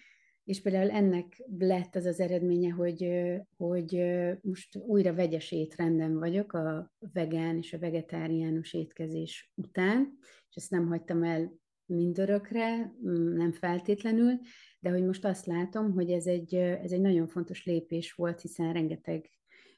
és 0.45 0.61
például 0.61 0.89
ennek 0.89 1.43
lett 1.59 1.95
az 1.95 2.05
az 2.05 2.19
eredménye, 2.19 2.69
hogy, 2.69 3.09
hogy 3.57 4.01
most 4.41 4.77
újra 4.77 5.13
vegyes 5.13 5.51
étrenden 5.51 6.17
vagyok 6.19 6.53
a 6.53 6.93
vegán 7.13 7.57
és 7.57 7.73
a 7.73 7.79
vegetáriánus 7.79 8.73
étkezés 8.73 9.51
után, 9.55 10.17
és 10.49 10.55
ezt 10.55 10.71
nem 10.71 10.87
hagytam 10.87 11.23
el 11.23 11.59
mindörökre, 11.85 12.93
nem 13.35 13.51
feltétlenül, 13.51 14.39
de 14.79 14.89
hogy 14.89 15.03
most 15.03 15.25
azt 15.25 15.45
látom, 15.45 15.93
hogy 15.93 16.11
ez 16.11 16.25
egy, 16.25 16.55
ez 16.55 16.91
egy 16.91 17.01
nagyon 17.01 17.27
fontos 17.27 17.65
lépés 17.65 18.13
volt, 18.13 18.41
hiszen 18.41 18.73
rengeteg 18.73 19.29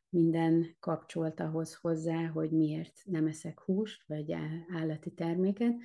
minden 0.10 0.76
kapcsolt 0.80 1.40
ahhoz 1.40 1.74
hozzá, 1.76 2.26
hogy 2.26 2.52
miért 2.52 3.02
nem 3.06 3.28
eszek 3.28 3.60
húst, 3.60 4.04
vagy 4.08 4.36
állati 4.74 5.12
terméket, 5.12 5.76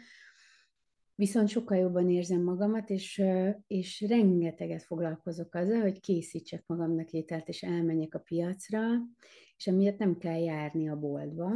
Viszont 1.23 1.49
sokkal 1.49 1.77
jobban 1.79 2.11
érzem 2.11 2.43
magamat, 2.43 2.91
és, 2.91 3.23
és 3.67 4.01
rengeteget 4.09 4.83
foglalkozok 4.83 5.55
azzal, 5.55 5.81
hogy 5.81 6.01
készítsek 6.01 6.67
magamnak 6.67 7.11
ételt, 7.11 7.49
és 7.49 7.63
elmenjek 7.63 8.15
a 8.15 8.19
piacra, 8.19 8.81
és 9.57 9.67
emiatt 9.67 9.99
nem 9.99 10.19
kell 10.19 10.41
járni 10.41 10.89
a 10.89 10.99
boltba. 10.99 11.51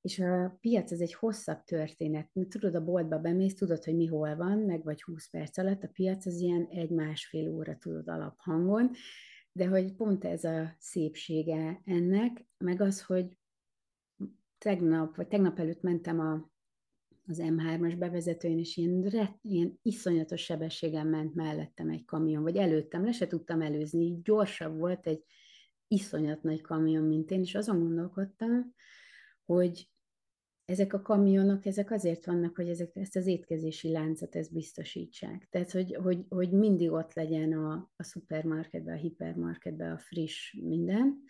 És 0.00 0.18
a 0.18 0.58
piac 0.60 0.90
az 0.90 1.00
egy 1.00 1.14
hosszabb 1.14 1.64
történet. 1.64 2.30
Tudod, 2.48 2.74
a 2.74 2.84
boltba 2.84 3.18
bemész, 3.18 3.54
tudod, 3.54 3.84
hogy 3.84 3.96
mi 3.96 4.06
hol 4.06 4.36
van, 4.36 4.58
meg 4.58 4.84
vagy 4.84 5.02
20 5.02 5.30
perc 5.30 5.58
alatt. 5.58 5.82
A 5.82 5.90
piac 5.92 6.26
az 6.26 6.40
ilyen 6.40 6.66
egy-másfél 6.70 7.48
óra, 7.48 7.76
tudod, 7.78 8.08
alaphangon. 8.08 8.90
De 9.52 9.66
hogy 9.66 9.92
pont 9.92 10.24
ez 10.24 10.44
a 10.44 10.76
szépsége 10.78 11.80
ennek, 11.84 12.46
meg 12.58 12.80
az, 12.80 13.02
hogy 13.02 13.38
tegnap, 14.58 15.16
vagy 15.16 15.28
tegnap 15.28 15.58
előtt 15.58 15.82
mentem 15.82 16.20
a 16.20 16.51
az 17.26 17.40
M3-as 17.42 17.94
bevezetőjén, 17.98 18.58
és 18.58 18.76
ilyen, 18.76 19.02
ret, 19.02 19.38
ilyen 19.42 19.78
iszonyatos 19.82 20.40
sebességen 20.40 21.06
ment 21.06 21.34
mellettem 21.34 21.88
egy 21.88 22.04
kamion, 22.04 22.42
vagy 22.42 22.56
előttem, 22.56 23.04
le 23.04 23.12
se 23.12 23.26
tudtam 23.26 23.60
előzni, 23.60 24.04
így 24.04 24.22
gyorsabb 24.22 24.78
volt 24.78 25.06
egy 25.06 25.24
iszonyat 25.88 26.42
nagy 26.42 26.60
kamion, 26.60 27.04
mint 27.04 27.30
én, 27.30 27.40
és 27.40 27.54
azon 27.54 27.78
gondolkodtam, 27.78 28.74
hogy 29.44 29.90
ezek 30.64 30.92
a 30.92 31.02
kamionok, 31.02 31.66
ezek 31.66 31.90
azért 31.90 32.26
vannak, 32.26 32.56
hogy 32.56 32.68
ezek, 32.68 32.90
ezt 32.96 33.16
az 33.16 33.26
étkezési 33.26 33.90
láncot 33.90 34.36
ezt 34.36 34.52
biztosítsák. 34.52 35.48
Tehát, 35.50 35.70
hogy, 35.70 35.94
hogy, 35.94 36.24
hogy 36.28 36.50
mindig 36.50 36.90
ott 36.90 37.12
legyen 37.14 37.52
a, 37.52 37.90
a 37.96 38.02
szupermarketben, 38.02 38.94
a 38.94 39.00
hipermarketben 39.00 39.92
a 39.92 39.98
friss 39.98 40.52
minden, 40.52 41.22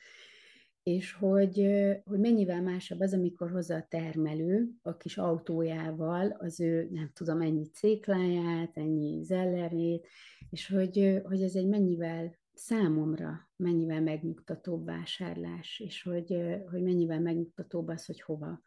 és 0.82 1.12
hogy, 1.12 1.66
hogy 2.04 2.18
mennyivel 2.18 2.62
másabb 2.62 3.00
az, 3.00 3.12
amikor 3.12 3.50
hozza 3.50 3.74
a 3.74 3.86
termelő 3.88 4.68
a 4.82 4.96
kis 4.96 5.18
autójával 5.18 6.30
az 6.30 6.60
ő, 6.60 6.88
nem 6.90 7.10
tudom, 7.14 7.40
ennyi 7.40 7.64
cékláját, 7.64 8.76
ennyi 8.76 9.22
zellerét, 9.22 10.06
és 10.50 10.68
hogy, 10.68 11.20
hogy 11.24 11.42
ez 11.42 11.54
egy 11.54 11.68
mennyivel 11.68 12.40
számomra 12.54 13.50
mennyivel 13.56 14.00
megnyugtatóbb 14.00 14.84
vásárlás, 14.84 15.80
és 15.80 16.02
hogy, 16.02 16.36
hogy 16.70 16.82
mennyivel 16.82 17.20
megnyugtatóbb 17.20 17.88
az, 17.88 18.06
hogy 18.06 18.20
hova 18.20 18.60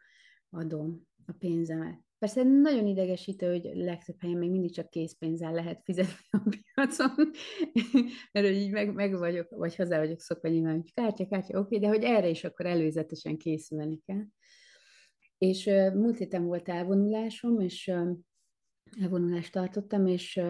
adom 0.50 1.06
a 1.26 1.32
pénzemet. 1.38 2.04
Persze 2.18 2.42
nagyon 2.42 2.86
idegesítő, 2.86 3.50
hogy 3.50 3.70
legtöbb 3.74 4.20
helyen 4.20 4.38
még 4.38 4.50
mindig 4.50 4.74
csak 4.74 4.90
készpénzzel 4.90 5.52
lehet 5.52 5.82
fizetni 5.84 6.14
a 6.30 6.38
piacon, 6.48 7.30
mert 8.32 8.46
hogy 8.46 8.56
így 8.56 8.70
meg, 8.70 8.94
meg 8.94 9.18
vagyok, 9.18 9.50
vagy 9.50 9.76
hozzá 9.76 9.98
vagyok 9.98 10.20
szokva 10.20 10.48
nyilván, 10.48 10.80
hogy 10.80 10.94
kártya, 10.94 11.26
kártya, 11.26 11.58
oké, 11.58 11.78
de 11.78 11.88
hogy 11.88 12.02
erre 12.02 12.28
is 12.28 12.44
akkor 12.44 12.66
előzetesen 12.66 13.36
készülni 13.36 14.00
kell. 14.06 14.24
És 15.38 15.66
uh, 15.66 15.94
múlt 15.94 16.18
héten 16.18 16.44
volt 16.44 16.68
elvonulásom, 16.68 17.60
és 17.60 17.86
uh, 17.86 18.10
elvonulást 19.00 19.52
tartottam, 19.52 20.06
és 20.06 20.40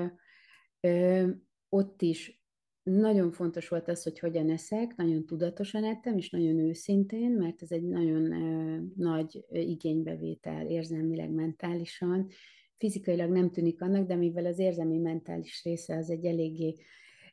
uh, 0.80 1.30
ott 1.68 2.02
is 2.02 2.44
nagyon 2.90 3.30
fontos 3.30 3.68
volt 3.68 3.88
az, 3.88 4.02
hogy 4.02 4.18
hogyan 4.18 4.50
eszek, 4.50 4.96
nagyon 4.96 5.26
tudatosan 5.26 5.84
ettem, 5.84 6.16
és 6.16 6.30
nagyon 6.30 6.58
őszintén, 6.58 7.30
mert 7.30 7.62
ez 7.62 7.70
egy 7.70 7.82
nagyon 7.82 8.22
uh, 8.22 8.80
nagy 8.96 9.44
igénybevétel 9.50 10.66
érzelmileg, 10.66 11.30
mentálisan. 11.30 12.28
Fizikailag 12.76 13.30
nem 13.30 13.50
tűnik 13.50 13.82
annak, 13.82 14.06
de 14.06 14.14
mivel 14.14 14.46
az 14.46 14.58
érzelmi 14.58 14.98
mentális 14.98 15.64
része 15.64 15.96
az 15.96 16.10
egy 16.10 16.24
eléggé 16.24 16.74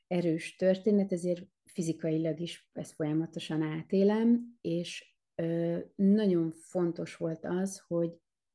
erős 0.08 0.56
történet, 0.56 1.12
ezért 1.12 1.48
fizikailag 1.66 2.40
is 2.40 2.70
ezt 2.74 2.94
folyamatosan 2.94 3.62
átélem, 3.62 4.58
és 4.62 5.16
uh, 5.42 5.80
nagyon 5.96 6.52
fontos 6.52 7.16
volt 7.16 7.46
az, 7.46 7.84
hogy 7.88 8.12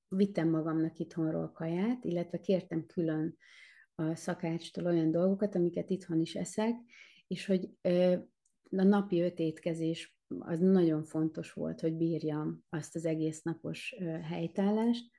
vittem 0.08 0.48
magamnak 0.48 0.98
itthonról 0.98 1.52
kaját, 1.52 2.04
illetve 2.04 2.40
kértem 2.40 2.86
külön 2.86 3.36
a 3.98 4.14
szakácstól 4.14 4.84
olyan 4.86 5.10
dolgokat, 5.10 5.54
amiket 5.54 5.90
itthon 5.90 6.20
is 6.20 6.34
eszek, 6.34 6.74
és 7.26 7.46
hogy 7.46 7.70
a 8.70 8.82
napi 8.82 9.20
öt 9.20 9.38
étkezés 9.38 10.16
az 10.38 10.60
nagyon 10.60 11.02
fontos 11.02 11.52
volt, 11.52 11.80
hogy 11.80 11.94
bírjam 11.94 12.64
azt 12.68 12.96
az 12.96 13.04
egész 13.04 13.42
napos 13.42 13.94
helytállást, 14.22 15.10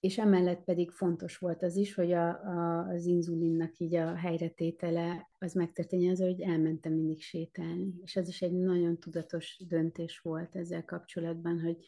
és 0.00 0.18
emellett 0.18 0.64
pedig 0.64 0.90
fontos 0.90 1.38
volt 1.38 1.62
az 1.62 1.76
is, 1.76 1.94
hogy 1.94 2.12
a, 2.12 2.28
a, 2.28 2.88
az 2.88 3.04
inzulinnak 3.06 3.78
így 3.78 3.94
a 3.94 4.14
helyretétele 4.14 5.30
az 5.38 5.52
megtörténjen 5.52 6.10
az, 6.10 6.20
hogy 6.20 6.40
elmentem 6.40 6.92
mindig 6.92 7.22
sétálni. 7.22 7.94
És 8.02 8.16
ez 8.16 8.28
is 8.28 8.42
egy 8.42 8.52
nagyon 8.52 8.98
tudatos 8.98 9.60
döntés 9.68 10.18
volt 10.18 10.56
ezzel 10.56 10.84
kapcsolatban, 10.84 11.60
hogy, 11.60 11.84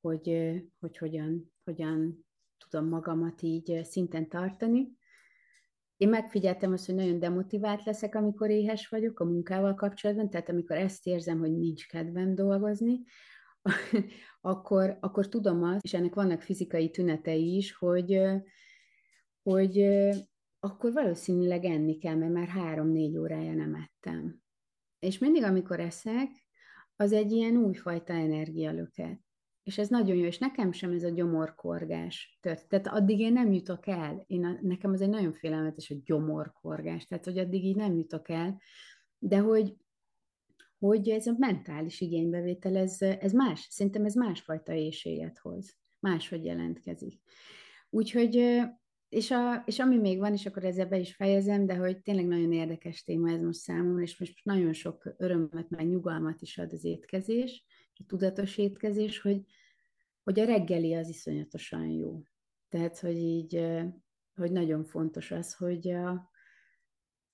hogy, 0.00 0.52
hogy 0.80 0.98
hogyan, 0.98 1.52
hogyan 1.64 2.26
tudom 2.58 2.88
magamat 2.88 3.42
így 3.42 3.80
szinten 3.84 4.28
tartani. 4.28 4.98
Én 6.00 6.08
megfigyeltem 6.08 6.72
azt, 6.72 6.86
hogy 6.86 6.94
nagyon 6.94 7.18
demotivált 7.18 7.84
leszek, 7.84 8.14
amikor 8.14 8.50
éhes 8.50 8.88
vagyok 8.88 9.20
a 9.20 9.24
munkával 9.24 9.74
kapcsolatban, 9.74 10.30
tehát 10.30 10.48
amikor 10.48 10.76
ezt 10.76 11.06
érzem, 11.06 11.38
hogy 11.38 11.58
nincs 11.58 11.86
kedvem 11.86 12.34
dolgozni, 12.34 13.00
akkor, 14.40 14.96
akkor 15.00 15.28
tudom 15.28 15.62
azt, 15.62 15.84
és 15.84 15.94
ennek 15.94 16.14
vannak 16.14 16.42
fizikai 16.42 16.90
tünetei 16.90 17.56
is, 17.56 17.72
hogy, 17.72 18.20
hogy 19.42 19.82
akkor 20.60 20.92
valószínűleg 20.92 21.64
enni 21.64 21.98
kell, 21.98 22.14
mert 22.14 22.32
már 22.32 22.48
három-négy 22.48 23.16
órája 23.16 23.54
nem 23.54 23.74
ettem. 23.74 24.40
És 24.98 25.18
mindig, 25.18 25.42
amikor 25.42 25.80
eszek, 25.80 26.28
az 26.96 27.12
egy 27.12 27.32
ilyen 27.32 27.56
újfajta 27.56 28.12
energialöket. 28.12 29.20
És 29.70 29.78
ez 29.78 29.88
nagyon 29.88 30.16
jó, 30.16 30.24
és 30.24 30.38
nekem 30.38 30.72
sem 30.72 30.92
ez 30.92 31.02
a 31.02 31.08
gyomorkorgás 31.08 32.38
tört. 32.40 32.68
Tehát 32.68 32.86
addig 32.86 33.20
én 33.20 33.32
nem 33.32 33.52
jutok 33.52 33.86
el. 33.86 34.24
Én 34.26 34.44
a, 34.44 34.58
nekem 34.62 34.92
ez 34.92 35.00
egy 35.00 35.08
nagyon 35.08 35.32
félelmetes, 35.32 35.90
a 35.90 35.94
gyomorkorgás. 36.04 37.06
Tehát, 37.06 37.24
hogy 37.24 37.38
addig 37.38 37.64
így 37.64 37.76
nem 37.76 37.96
jutok 37.96 38.28
el. 38.28 38.60
De 39.18 39.38
hogy, 39.38 39.76
hogy 40.78 41.08
ez 41.08 41.26
a 41.26 41.34
mentális 41.38 42.00
igénybevétel, 42.00 42.76
ez, 42.76 42.96
ez 43.00 43.32
más. 43.32 43.66
Szerintem 43.70 44.04
ez 44.04 44.14
másfajta 44.14 44.72
éjséget 44.72 45.38
hoz. 45.38 45.76
Máshogy 46.00 46.44
jelentkezik. 46.44 47.20
Úgyhogy, 47.90 48.34
és, 49.08 49.30
a, 49.30 49.62
és 49.66 49.78
ami 49.78 49.96
még 49.96 50.18
van, 50.18 50.32
és 50.32 50.46
akkor 50.46 50.64
ezzel 50.64 50.86
be 50.86 50.98
is 50.98 51.14
fejezem, 51.14 51.66
de 51.66 51.76
hogy 51.76 52.02
tényleg 52.02 52.26
nagyon 52.26 52.52
érdekes 52.52 53.02
téma 53.02 53.30
ez 53.30 53.40
most 53.40 53.58
számomra, 53.58 54.02
és 54.02 54.18
most 54.18 54.40
nagyon 54.42 54.72
sok 54.72 55.14
örömmet, 55.16 55.70
meg 55.70 55.88
nyugalmat 55.88 56.40
is 56.40 56.58
ad 56.58 56.72
az 56.72 56.84
étkezés, 56.84 57.64
a 57.94 58.02
tudatos 58.06 58.58
étkezés, 58.58 59.20
hogy, 59.20 59.44
hogy 60.22 60.40
a 60.40 60.44
reggeli 60.44 60.94
az 60.94 61.08
iszonyatosan 61.08 61.86
jó. 61.86 62.22
Tehát, 62.68 62.98
hogy 62.98 63.16
így, 63.16 63.66
hogy 64.34 64.52
nagyon 64.52 64.84
fontos 64.84 65.30
az, 65.30 65.54
hogy, 65.54 65.88
a, 65.88 66.30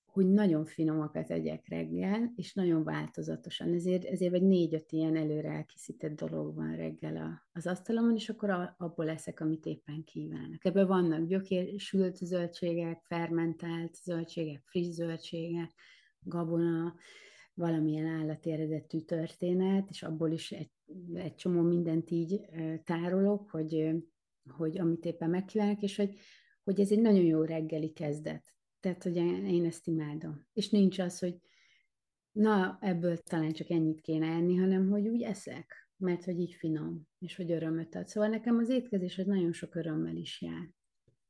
hogy 0.05 0.27
nagyon 0.27 0.65
finomakat 0.65 1.29
egyek 1.29 1.67
reggel, 1.67 2.31
és 2.35 2.53
nagyon 2.53 2.83
változatosan. 2.83 3.73
Ezért, 3.73 4.03
ezért 4.03 4.31
vagy 4.31 4.43
négy-öt 4.43 4.91
ilyen 4.91 5.15
előre 5.15 5.49
elkészített 5.49 6.15
dolog 6.15 6.55
van 6.55 6.75
reggel 6.75 7.17
a, 7.17 7.47
az 7.51 7.67
asztalomon, 7.67 8.15
és 8.15 8.29
akkor 8.29 8.49
a, 8.49 8.75
abból 8.77 9.05
leszek, 9.05 9.39
amit 9.39 9.65
éppen 9.65 10.03
kívánok. 10.03 10.65
Ebben 10.65 10.87
vannak 10.87 11.27
gyökérsült 11.27 12.15
zöldségek, 12.15 13.01
fermentált 13.03 13.95
zöldségek, 13.95 14.61
friss 14.65 14.87
zöldségek, 14.87 15.71
gabona, 16.19 16.95
valamilyen 17.53 18.05
állati 18.05 18.51
eredetű 18.51 18.99
történet, 18.99 19.89
és 19.89 20.03
abból 20.03 20.31
is 20.31 20.51
egy, 20.51 20.71
egy 21.13 21.35
csomó 21.35 21.61
mindent 21.61 22.11
így 22.11 22.41
tárolok, 22.83 23.49
hogy, 23.49 23.89
hogy 24.49 24.79
amit 24.79 25.05
éppen 25.05 25.29
megkívánok, 25.29 25.81
és 25.81 25.95
hogy, 25.95 26.17
hogy 26.63 26.79
ez 26.79 26.91
egy 26.91 27.01
nagyon 27.01 27.23
jó 27.23 27.41
reggeli 27.41 27.93
kezdet. 27.93 28.53
Tehát, 28.79 29.03
hogy 29.03 29.15
én 29.15 29.65
ezt 29.65 29.87
imádom. 29.87 30.45
És 30.53 30.69
nincs 30.69 30.99
az, 30.99 31.19
hogy 31.19 31.39
na, 32.31 32.77
ebből 32.81 33.17
talán 33.17 33.51
csak 33.51 33.69
ennyit 33.69 34.01
kéne 34.01 34.27
enni, 34.27 34.55
hanem 34.55 34.89
hogy 34.89 35.07
úgy 35.07 35.21
eszek, 35.21 35.89
mert 35.97 36.23
hogy 36.23 36.39
így 36.39 36.53
finom, 36.53 37.07
és 37.19 37.35
hogy 37.35 37.51
örömöt 37.51 37.95
ad. 37.95 38.07
Szóval 38.07 38.29
nekem 38.29 38.57
az 38.57 38.69
étkezés 38.69 39.17
az 39.17 39.25
nagyon 39.25 39.51
sok 39.51 39.75
örömmel 39.75 40.15
is 40.15 40.41
jár. 40.41 40.69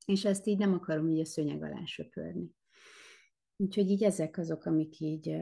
És 0.06 0.26
ezt 0.26 0.48
így 0.48 0.58
nem 0.58 0.74
akarom 0.74 1.10
így 1.10 1.20
a 1.20 1.26
szőnyeg 1.26 1.64
alá 1.64 1.86
söpörni. 1.86 2.56
Úgyhogy 3.58 3.90
így 3.90 4.04
ezek 4.04 4.38
azok, 4.38 4.66
amik 4.66 5.00
így, 5.00 5.36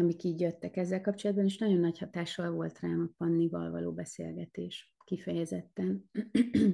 amik 0.00 0.24
így 0.24 0.40
jöttek 0.40 0.76
ezzel 0.76 1.00
kapcsolatban, 1.00 1.44
és 1.44 1.58
nagyon 1.58 1.78
nagy 1.78 1.98
hatással 1.98 2.50
volt 2.50 2.80
rám 2.80 3.00
a 3.00 3.14
Pannival 3.16 3.70
való 3.70 3.92
beszélgetés, 3.92 4.94
kifejezetten. 5.04 6.10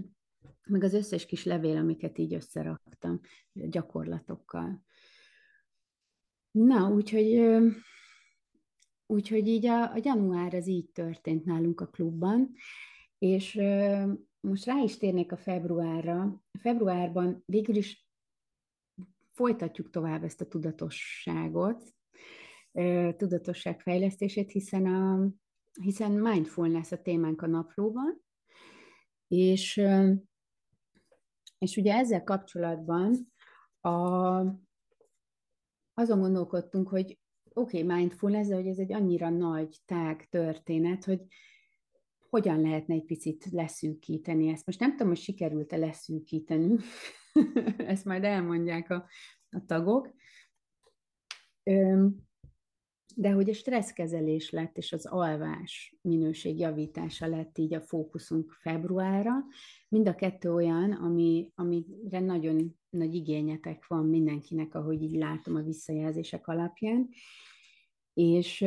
Meg 0.68 0.82
az 0.82 0.94
összes 0.94 1.26
kis 1.26 1.44
levél, 1.44 1.76
amiket 1.76 2.18
így 2.18 2.34
összeraktam 2.34 3.20
gyakorlatokkal. 3.52 4.84
Na, 6.50 6.90
úgyhogy, 6.90 7.56
úgyhogy 9.06 9.48
így 9.48 9.66
a, 9.66 9.92
a 9.92 9.98
január 10.02 10.54
az 10.54 10.66
így 10.66 10.90
történt 10.90 11.44
nálunk 11.44 11.80
a 11.80 11.86
klubban, 11.86 12.52
és 13.18 13.60
most 14.40 14.64
rá 14.64 14.78
is 14.82 14.96
térnék 14.96 15.32
a 15.32 15.36
februárra. 15.36 16.42
Februárban 16.58 17.42
végül 17.46 17.76
is 17.76 18.08
folytatjuk 19.32 19.90
tovább 19.90 20.24
ezt 20.24 20.40
a 20.40 20.48
tudatosságot, 20.48 21.95
tudatosság 23.16 23.80
fejlesztését, 23.80 24.50
hiszen, 24.50 24.86
a, 24.86 25.28
hiszen 25.82 26.12
mindfulness 26.12 26.92
a 26.92 27.02
témánk 27.02 27.42
a 27.42 27.46
naplóban, 27.46 28.24
és, 29.28 29.82
és 31.58 31.76
ugye 31.76 31.94
ezzel 31.94 32.24
kapcsolatban 32.24 33.32
a, 33.80 33.90
azon 35.94 36.20
gondolkodtunk, 36.20 36.88
hogy 36.88 37.18
oké, 37.52 37.82
okay, 37.82 37.96
mindfulness, 37.96 38.46
de 38.46 38.54
hogy 38.54 38.66
ez 38.66 38.78
egy 38.78 38.92
annyira 38.92 39.28
nagy, 39.28 39.76
tág 39.84 40.28
történet, 40.28 41.04
hogy 41.04 41.20
hogyan 42.28 42.60
lehetne 42.60 42.94
egy 42.94 43.04
picit 43.04 43.44
leszűkíteni 43.50 44.48
ezt. 44.48 44.66
Most 44.66 44.80
nem 44.80 44.90
tudom, 44.90 45.08
hogy 45.08 45.18
sikerült-e 45.18 45.76
leszűkíteni, 45.76 46.76
ezt 47.76 48.04
majd 48.04 48.24
elmondják 48.24 48.90
a, 48.90 49.06
a 49.50 49.64
tagok, 49.66 50.14
de 53.18 53.30
hogy 53.30 53.50
a 53.50 53.54
stresszkezelés 53.54 54.50
lett, 54.50 54.76
és 54.76 54.92
az 54.92 55.06
alvás 55.06 55.96
minőség 56.00 56.58
javítása 56.58 57.26
lett 57.26 57.58
így 57.58 57.74
a 57.74 57.80
fókuszunk 57.80 58.52
februárra. 58.52 59.32
Mind 59.88 60.08
a 60.08 60.14
kettő 60.14 60.52
olyan, 60.52 60.92
ami, 60.92 61.50
amire 61.54 62.20
nagyon 62.20 62.76
nagy 62.90 63.14
igényetek 63.14 63.86
van 63.86 64.06
mindenkinek, 64.06 64.74
ahogy 64.74 65.02
így 65.02 65.16
látom 65.16 65.54
a 65.54 65.62
visszajelzések 65.62 66.46
alapján. 66.46 67.08
És 68.12 68.60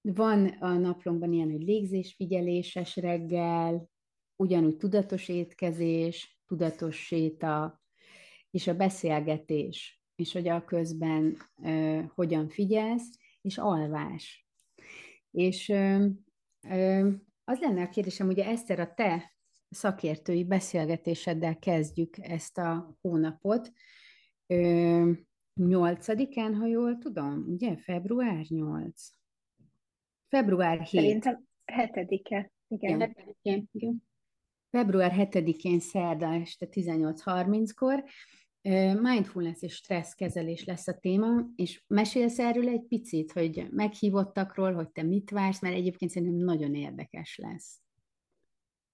van 0.00 0.46
a 0.46 0.72
naplónkban 0.72 1.32
ilyen, 1.32 1.50
hogy 1.50 1.62
légzésfigyeléses 1.62 2.96
reggel, 2.96 3.90
ugyanúgy 4.36 4.76
tudatos 4.76 5.28
étkezés, 5.28 6.40
tudatos 6.46 6.96
séta, 6.96 7.82
és 8.50 8.66
a 8.66 8.74
beszélgetés, 8.74 10.04
és 10.16 10.32
hogy 10.32 10.48
a 10.48 10.64
közben 10.64 11.36
ö, 11.62 12.00
hogyan 12.14 12.48
figyelsz, 12.48 13.18
és 13.40 13.58
alvás. 13.58 14.46
És 15.30 15.68
ö, 15.68 16.06
ö, 16.68 17.10
az 17.44 17.58
lenne 17.58 17.82
a 17.82 17.88
kérdésem, 17.88 18.28
ugye 18.28 18.44
Eszter, 18.46 18.80
a 18.80 18.94
te 18.94 19.32
szakértői 19.68 20.44
beszélgetéseddel 20.44 21.58
kezdjük 21.58 22.16
ezt 22.18 22.58
a 22.58 22.96
hónapot. 23.00 23.72
Ö, 24.46 25.12
8-án, 25.60 26.54
ha 26.58 26.66
jól 26.66 26.98
tudom, 26.98 27.44
ugye? 27.48 27.76
Február 27.76 28.44
8. 28.48 29.08
Február 30.28 30.80
7. 30.80 31.00
Szerintem 31.00 31.46
7-e. 31.66 32.50
Igen. 32.68 33.16
7 33.42 33.68
igen. 33.72 34.02
Február 34.70 35.12
7-én 35.16 35.80
szerda 35.80 36.32
este 36.34 36.66
18.30-kor 36.70 38.04
mindfulness 39.00 39.62
és 39.62 39.74
stresszkezelés 39.74 40.64
lesz 40.64 40.88
a 40.88 40.98
téma, 40.98 41.46
és 41.56 41.82
mesélsz 41.86 42.38
erről 42.38 42.68
egy 42.68 42.86
picit, 42.88 43.32
hogy 43.32 43.66
meghívottakról, 43.70 44.72
hogy 44.72 44.88
te 44.88 45.02
mit 45.02 45.30
vársz, 45.30 45.60
mert 45.60 45.74
egyébként 45.74 46.10
szerintem 46.10 46.44
nagyon 46.44 46.74
érdekes 46.74 47.36
lesz. 47.36 47.80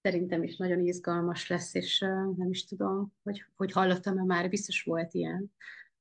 Szerintem 0.01 0.43
is 0.43 0.57
nagyon 0.57 0.79
izgalmas 0.79 1.49
lesz, 1.49 1.73
és 1.73 1.99
nem 2.37 2.49
is 2.49 2.65
tudom, 2.65 3.13
hogy, 3.23 3.45
hogy 3.55 3.71
hallottam-e 3.71 4.23
már, 4.23 4.49
biztos 4.49 4.83
volt 4.83 5.13
ilyen, 5.13 5.51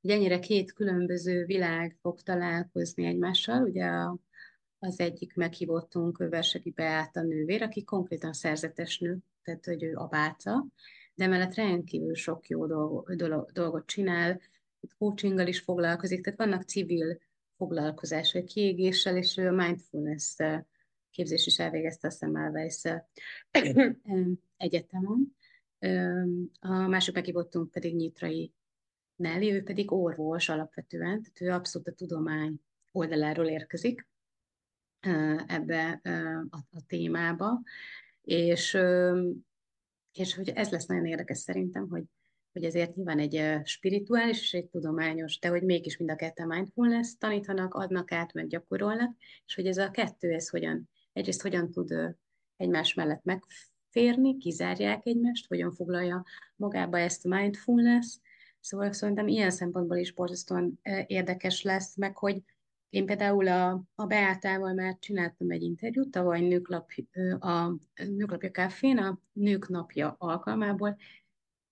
hogy 0.01 0.11
ennyire 0.11 0.39
két 0.39 0.73
különböző 0.73 1.45
világ 1.45 1.97
fog 2.01 2.21
találkozni 2.21 3.05
egymással, 3.05 3.63
ugye 3.63 3.85
a, 3.85 4.19
az 4.79 5.01
egyik 5.01 5.35
meghívottunk 5.35 6.19
Versegi 6.19 6.71
Beáta 6.71 7.23
nővér, 7.23 7.63
aki 7.63 7.85
konkrétan 7.85 8.33
szerzetes 8.33 8.99
nő, 8.99 9.19
tehát 9.43 9.65
hogy 9.65 9.83
ő 9.83 9.95
a 9.95 10.07
báca, 10.07 10.67
de 11.15 11.27
mellett 11.27 11.55
rendkívül 11.55 12.15
sok 12.15 12.49
jó 12.49 12.67
dolgot, 12.67 13.53
dolgot 13.53 13.87
csinál, 13.87 14.41
coachinggal 14.99 15.47
is 15.47 15.61
foglalkozik, 15.61 16.25
tehát 16.25 16.39
vannak 16.39 16.63
civil 16.63 17.19
foglalkozásai, 17.57 18.45
kiégéssel, 18.45 19.17
és 19.17 19.37
ő 19.37 19.47
a 19.47 19.53
mindfulness 19.53 20.37
képzés 21.11 21.47
is 21.47 21.59
elvégezte 21.59 22.09
a 22.09 22.11
Semmelweis 22.11 22.83
egyetemen. 24.57 25.37
A 26.61 26.87
másik 26.87 27.15
meghívottunk 27.15 27.71
pedig 27.71 27.95
Nyitrai 27.95 28.53
Nelly, 29.17 29.53
ő 29.53 29.63
pedig 29.63 29.93
orvos 29.93 30.49
alapvetően, 30.49 31.23
tehát 31.23 31.41
ő 31.41 31.51
abszolút 31.51 31.89
a 31.89 31.93
tudomány 31.93 32.61
oldaláról 32.93 33.47
érkezik 33.47 34.07
ebbe 35.47 36.01
a, 36.51 36.57
a 36.71 36.87
témába, 36.87 37.63
és 38.23 38.79
és 40.13 40.35
hogy 40.35 40.49
ez 40.49 40.71
lesz 40.71 40.87
nagyon 40.87 41.07
érdekes 41.07 41.39
szerintem, 41.39 41.89
hogy, 41.89 42.03
hogy 42.53 42.65
ezért 42.65 42.95
nyilván 42.95 43.19
egy 43.19 43.61
spirituális 43.65 44.41
és 44.41 44.53
egy 44.53 44.69
tudományos, 44.69 45.39
de 45.39 45.49
hogy 45.49 45.63
mégis 45.63 45.97
mind 45.97 46.11
a 46.11 46.17
kettő 46.17 46.45
mindfulness 46.45 47.15
tanítanak, 47.19 47.75
adnak 47.75 48.13
át, 48.13 48.33
meg 48.33 48.47
gyakorolnak, 48.47 49.17
és 49.47 49.55
hogy 49.55 49.67
ez 49.67 49.79
a 49.79 49.91
kettő, 49.91 50.33
ez 50.33 50.49
hogyan, 50.49 50.91
egyrészt 51.13 51.43
hogyan 51.43 51.71
tud 51.71 52.17
egymás 52.57 52.95
mellett 52.95 53.23
megférni, 53.25 54.37
kizárják 54.37 55.07
egymást, 55.07 55.47
hogyan 55.47 55.73
foglalja 55.73 56.25
magába 56.57 56.99
ezt 56.99 57.27
a 57.27 57.29
mindfulness, 57.29 58.19
Szóval 58.63 58.93
szerintem 58.93 59.29
ilyen 59.29 59.51
szempontból 59.51 59.97
is 59.97 60.13
borzasztóan 60.13 60.81
érdekes 61.07 61.63
lesz, 61.63 61.97
meg 61.97 62.17
hogy 62.17 62.43
én 62.93 63.07
például 63.07 63.49
a, 63.49 63.85
a 63.95 64.07
Beátával 64.07 64.73
már 64.73 64.99
csináltam 64.99 65.51
egy 65.51 65.63
interjút, 65.63 66.11
tavaly 66.11 66.41
nőklap, 66.41 66.91
a 67.39 67.73
Nőklapja 67.95 68.51
Káfén, 68.51 68.99
a 68.99 69.21
Nők 69.33 69.69
Napja 69.69 70.15
alkalmából, 70.19 70.97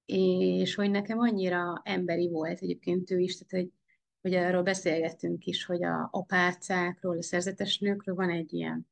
és 0.04 0.74
hogy 0.74 0.90
nekem 0.90 1.18
annyira 1.18 1.80
emberi 1.85 2.28
volt 2.28 2.61
egyébként 2.61 3.11
ő 3.11 3.18
is, 3.18 3.38
tehát 3.38 3.64
hogy, 3.64 3.72
hogy 4.20 4.35
arról 4.35 4.62
beszélgettünk 4.62 5.44
is, 5.44 5.64
hogy 5.64 5.85
a 5.85 6.09
apácákról, 6.12 7.16
a 7.16 7.22
szerzetes 7.22 7.78
nőkről 7.78 8.14
van 8.14 8.30
egy 8.30 8.52
ilyen, 8.52 8.87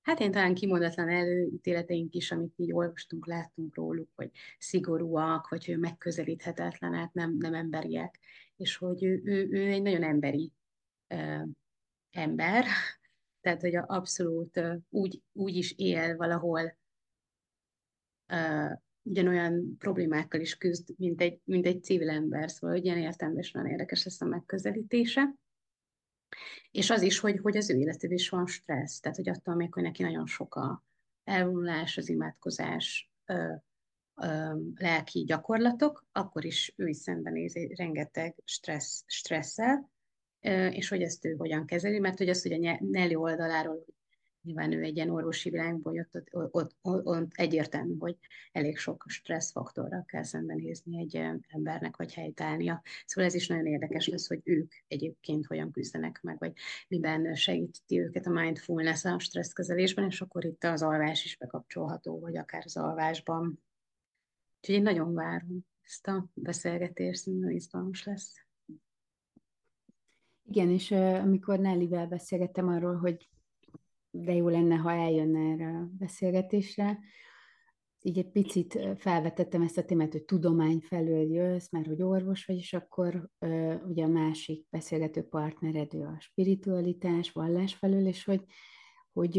hát 0.00 0.20
én 0.20 0.30
talán 0.30 0.54
kimondatlan 0.54 1.08
előítéleteink 1.08 2.14
is, 2.14 2.30
amit 2.32 2.54
így 2.56 2.72
olvastunk, 2.72 3.26
láttunk 3.26 3.74
róluk, 3.74 4.08
hogy 4.14 4.30
szigorúak, 4.58 5.48
vagy 5.48 5.66
hogy 5.66 5.78
megközelíthetetlenek, 5.78 7.12
nem, 7.12 7.36
nem 7.38 7.54
emberiek, 7.54 8.18
és 8.56 8.76
hogy 8.76 9.04
ő, 9.04 9.22
ő, 9.24 9.48
ő 9.50 9.66
egy 9.66 9.82
nagyon 9.82 10.02
emberi 10.02 10.52
ember, 12.10 12.64
tehát 13.40 13.60
hogy 13.60 13.76
abszolút 13.76 14.60
úgy, 14.88 15.22
úgy 15.32 15.56
is 15.56 15.72
él 15.76 16.16
valahol 16.16 16.76
ugyanolyan 19.02 19.76
problémákkal 19.78 20.40
is 20.40 20.56
küzd, 20.56 20.94
mint 20.96 21.20
egy, 21.20 21.40
mint 21.44 21.66
egy 21.66 21.82
civil 21.82 22.10
ember, 22.10 22.50
szóval 22.50 22.76
ilyen 22.76 22.98
értelmes 22.98 23.52
nagyon 23.52 23.70
érdekes 23.70 24.04
lesz 24.04 24.20
a 24.20 24.24
megközelítése. 24.24 25.34
És 26.70 26.90
az 26.90 27.02
is, 27.02 27.18
hogy, 27.18 27.38
hogy 27.38 27.56
az 27.56 27.70
ő 27.70 27.78
életében 27.78 28.16
is 28.16 28.28
van 28.28 28.46
stressz, 28.46 29.00
tehát 29.00 29.16
hogy 29.16 29.28
attól 29.28 29.54
még, 29.54 29.74
hogy 29.74 29.82
neki 29.82 30.02
nagyon 30.02 30.26
sok 30.26 30.54
a 30.54 30.84
elvonulás, 31.24 31.96
az 31.96 32.08
imádkozás, 32.08 33.10
ö, 33.24 33.54
ö, 34.14 34.60
lelki 34.74 35.24
gyakorlatok, 35.24 36.06
akkor 36.12 36.44
is 36.44 36.72
ő 36.76 36.86
is 36.86 36.96
szembenéz 36.96 37.56
egy 37.56 37.76
rengeteg 37.76 38.36
stressz, 38.44 39.02
stresszel, 39.06 39.91
és 40.70 40.88
hogy 40.88 41.02
ezt 41.02 41.24
ő 41.24 41.34
hogyan 41.34 41.66
kezeli, 41.66 41.98
mert 41.98 42.18
hogy 42.18 42.28
azt 42.28 42.46
ugye 42.46 42.78
Nelly 42.80 43.14
oldaláról 43.14 43.84
nyilván 44.42 44.72
ő 44.72 44.82
egy 44.82 44.96
ilyen 44.96 45.10
orvosi 45.10 45.50
világból 45.50 45.94
jött, 45.94 46.14
ott, 46.14 46.54
ott, 46.54 46.76
ott, 46.82 47.06
ott 47.06 47.30
egyértelmű, 47.34 47.96
hogy 47.98 48.16
elég 48.52 48.78
sok 48.78 49.04
stresszfaktorral 49.08 50.04
kell 50.04 50.22
szembenézni 50.22 50.98
egy 50.98 51.40
embernek, 51.48 51.96
vagy 51.96 52.14
helytállnia. 52.14 52.82
Szóval 53.06 53.30
ez 53.30 53.34
is 53.34 53.48
nagyon 53.48 53.66
érdekes 53.66 54.06
lesz, 54.06 54.28
hogy 54.28 54.40
ők 54.44 54.72
egyébként 54.86 55.46
hogyan 55.46 55.70
küzdenek 55.70 56.20
meg, 56.22 56.38
vagy 56.38 56.52
miben 56.88 57.34
segíti 57.34 58.00
őket 58.00 58.26
a 58.26 58.30
mindfulness 58.30 59.04
a 59.04 59.18
stresszkezelésben, 59.18 60.04
és 60.04 60.20
akkor 60.20 60.44
itt 60.44 60.64
az 60.64 60.82
alvás 60.82 61.24
is 61.24 61.36
bekapcsolható, 61.36 62.20
vagy 62.20 62.36
akár 62.36 62.62
az 62.64 62.76
alvásban. 62.76 63.62
Úgyhogy 64.56 64.74
én 64.74 64.82
nagyon 64.82 65.14
várom 65.14 65.66
ezt 65.82 66.06
a 66.06 66.26
beszélgetést, 66.34 67.26
nagyon 67.26 67.50
izgalmas 67.50 68.04
lesz. 68.04 68.41
Igen, 70.48 70.70
és 70.70 70.90
amikor 70.90 71.58
Nellivel 71.58 72.06
beszélgettem 72.06 72.68
arról, 72.68 72.96
hogy 72.96 73.28
de 74.10 74.34
jó 74.34 74.48
lenne, 74.48 74.74
ha 74.74 74.90
eljönne 74.92 75.52
erre 75.52 75.78
a 75.78 75.88
beszélgetésre. 75.98 76.98
Így 78.02 78.18
egy 78.18 78.30
picit 78.30 78.78
felvetettem 78.96 79.62
ezt 79.62 79.78
a 79.78 79.84
témát, 79.84 80.12
hogy 80.12 80.24
tudomány 80.24 80.80
felől 80.80 81.32
jössz, 81.32 81.70
mert 81.70 81.86
hogy 81.86 82.02
orvos 82.02 82.44
vagy, 82.44 82.56
és 82.56 82.72
akkor 82.72 83.28
ugye 83.86 84.04
a 84.04 84.08
másik 84.08 84.66
beszélgető 84.70 85.22
partneredő 85.22 86.00
a 86.00 86.16
spiritualitás, 86.20 87.32
vallás 87.32 87.74
felől, 87.74 88.06
és 88.06 88.24
hogy, 88.24 88.44
hogy 89.12 89.36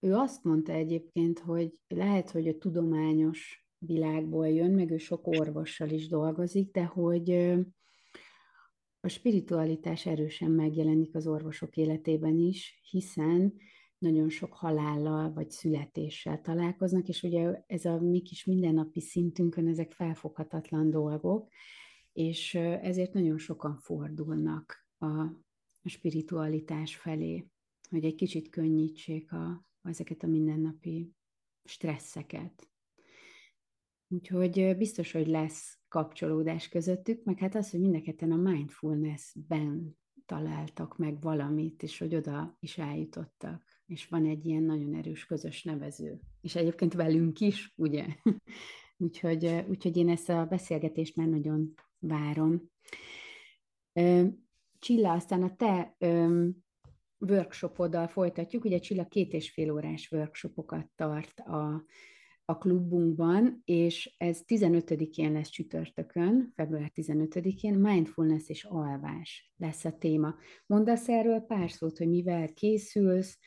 ő 0.00 0.14
azt 0.14 0.44
mondta 0.44 0.72
egyébként, 0.72 1.38
hogy 1.38 1.74
lehet, 1.88 2.30
hogy 2.30 2.48
a 2.48 2.58
tudományos 2.58 3.66
világból 3.78 4.48
jön, 4.48 4.70
meg 4.70 4.90
ő 4.90 4.96
sok 4.96 5.26
orvossal 5.26 5.88
is 5.88 6.08
dolgozik, 6.08 6.70
de 6.70 6.84
hogy 6.84 7.54
a 9.04 9.08
spiritualitás 9.08 10.06
erősen 10.06 10.50
megjelenik 10.50 11.14
az 11.14 11.26
orvosok 11.26 11.76
életében 11.76 12.38
is, 12.38 12.80
hiszen 12.90 13.54
nagyon 13.98 14.28
sok 14.28 14.52
halállal 14.52 15.32
vagy 15.32 15.50
születéssel 15.50 16.40
találkoznak, 16.40 17.08
és 17.08 17.22
ugye 17.22 17.62
ez 17.66 17.84
a 17.84 18.00
mi 18.00 18.20
kis 18.20 18.44
mindennapi 18.44 19.00
szintünkön 19.00 19.68
ezek 19.68 19.92
felfoghatatlan 19.92 20.90
dolgok, 20.90 21.48
és 22.12 22.54
ezért 22.54 23.12
nagyon 23.12 23.38
sokan 23.38 23.76
fordulnak 23.76 24.86
a, 24.98 25.42
spiritualitás 25.84 26.96
felé, 26.96 27.46
hogy 27.90 28.04
egy 28.04 28.14
kicsit 28.14 28.48
könnyítsék 28.48 29.32
a, 29.32 29.66
ezeket 29.82 30.22
a 30.22 30.26
mindennapi 30.26 31.12
stresszeket. 31.64 32.68
Úgyhogy 34.14 34.76
biztos, 34.76 35.12
hogy 35.12 35.26
lesz 35.26 35.78
kapcsolódás 35.88 36.68
közöttük, 36.68 37.24
meg 37.24 37.38
hát 37.38 37.54
az, 37.54 37.70
hogy 37.70 37.80
mindeketen 37.80 38.32
a 38.32 38.36
mindfulness-ben 38.36 39.96
találtak 40.26 40.98
meg 40.98 41.20
valamit, 41.20 41.82
és 41.82 41.98
hogy 41.98 42.14
oda 42.14 42.56
is 42.60 42.78
eljutottak, 42.78 43.62
és 43.86 44.08
van 44.08 44.26
egy 44.26 44.46
ilyen 44.46 44.62
nagyon 44.62 44.94
erős 44.94 45.26
közös 45.26 45.62
nevező. 45.62 46.20
És 46.40 46.54
egyébként 46.54 46.94
velünk 46.94 47.40
is, 47.40 47.72
ugye? 47.76 48.06
úgyhogy, 49.04 49.64
úgyhogy 49.68 49.96
én 49.96 50.08
ezt 50.08 50.28
a 50.28 50.46
beszélgetést 50.46 51.16
már 51.16 51.28
nagyon 51.28 51.74
várom. 51.98 52.70
Csilla, 54.78 55.12
aztán 55.12 55.42
a 55.42 55.56
te 55.56 55.96
workshopoddal 57.18 58.08
folytatjuk. 58.08 58.64
Ugye 58.64 58.78
Csilla 58.78 59.06
két 59.06 59.32
és 59.32 59.50
fél 59.50 59.72
órás 59.72 60.10
workshopokat 60.10 60.90
tart 60.94 61.40
a 61.40 61.84
a 62.44 62.58
klubunkban, 62.58 63.62
és 63.64 64.14
ez 64.18 64.42
15-én 64.46 65.32
lesz 65.32 65.48
csütörtökön, 65.48 66.52
február 66.54 66.90
15-én, 66.94 67.74
mindfulness 67.74 68.48
és 68.48 68.64
alvás 68.64 69.52
lesz 69.56 69.84
a 69.84 69.98
téma. 69.98 70.34
Mondasz 70.66 71.08
erről 71.08 71.40
pár 71.40 71.70
szót, 71.70 71.98
hogy 71.98 72.08
mivel 72.08 72.52
készülsz, 72.52 73.38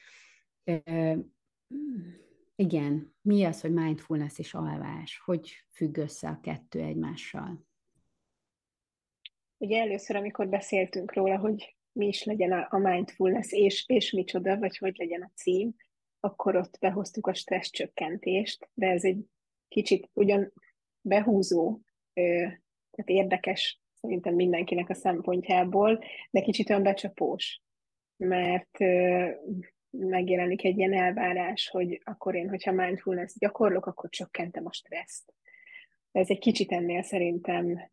igen, 2.55 3.15
mi 3.21 3.43
az, 3.43 3.61
hogy 3.61 3.73
mindfulness 3.73 4.37
és 4.37 4.53
alvás? 4.53 5.21
Hogy 5.25 5.51
függ 5.71 5.97
össze 5.97 6.29
a 6.29 6.39
kettő 6.39 6.81
egymással? 6.81 7.65
Ugye 9.57 9.79
először, 9.79 10.15
amikor 10.15 10.47
beszéltünk 10.47 11.13
róla, 11.13 11.37
hogy 11.37 11.77
mi 11.91 12.07
is 12.07 12.23
legyen 12.23 12.51
a 12.51 12.77
mindfulness, 12.77 13.51
és, 13.51 13.83
és 13.87 14.11
micsoda, 14.11 14.57
vagy 14.57 14.77
hogy 14.77 14.95
legyen 14.97 15.21
a 15.21 15.31
cím, 15.35 15.75
akkor 16.19 16.55
ott 16.55 16.77
behoztuk 16.79 17.27
a 17.27 17.33
stressz 17.33 17.69
csökkentést, 17.69 18.69
de 18.73 18.87
ez 18.87 19.03
egy 19.03 19.25
kicsit 19.67 20.09
ugyan 20.13 20.53
behúzó, 21.01 21.79
tehát 22.13 23.09
érdekes 23.09 23.81
szerintem 23.93 24.35
mindenkinek 24.35 24.89
a 24.89 24.93
szempontjából, 24.93 26.03
de 26.31 26.41
kicsit 26.41 26.69
olyan 26.69 26.83
becsapós, 26.83 27.61
mert 28.17 28.77
megjelenik 29.89 30.63
egy 30.63 30.77
ilyen 30.77 30.93
elvárás, 30.93 31.69
hogy 31.69 32.01
akkor 32.03 32.35
én, 32.35 32.49
hogyha 32.49 32.71
mindfulness 32.71 33.33
gyakorlok, 33.37 33.85
akkor 33.85 34.09
csökkentem 34.09 34.65
a 34.65 34.73
stresszt. 34.73 35.33
Ez 36.11 36.29
egy 36.29 36.39
kicsit 36.39 36.71
ennél 36.71 37.01
szerintem 37.01 37.91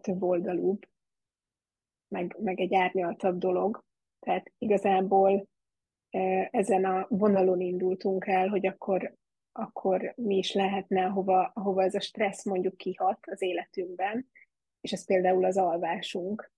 több 0.00 0.22
oldalúbb, 0.22 0.88
meg, 2.08 2.36
meg 2.38 2.60
egy 2.60 2.74
árnyaltabb 2.74 3.38
dolog. 3.38 3.84
Tehát 4.20 4.52
igazából 4.58 5.48
ezen 6.50 6.84
a 6.84 7.06
vonalon 7.08 7.60
indultunk 7.60 8.26
el, 8.26 8.48
hogy 8.48 8.66
akkor, 8.66 9.14
akkor 9.52 10.12
mi 10.16 10.36
is 10.36 10.52
lehetne, 10.52 11.04
ahova, 11.04 11.50
ahova 11.54 11.82
ez 11.82 11.94
a 11.94 12.00
stressz 12.00 12.44
mondjuk 12.44 12.76
kihat 12.76 13.18
az 13.26 13.42
életünkben, 13.42 14.28
és 14.80 14.92
ez 14.92 15.06
például 15.06 15.44
az 15.44 15.56
alvásunk. 15.56 16.52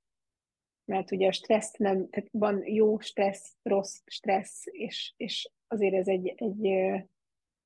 Mert 0.84 1.10
ugye 1.10 1.26
a 1.26 1.32
stressz 1.32 1.76
nem, 1.76 2.08
tehát 2.08 2.28
van 2.32 2.62
jó 2.66 2.98
stressz, 2.98 3.56
rossz 3.62 4.00
stressz, 4.06 4.62
és, 4.64 5.14
és 5.16 5.50
azért 5.66 5.94
ez 5.94 6.08
egy, 6.08 6.34
egy, 6.36 6.66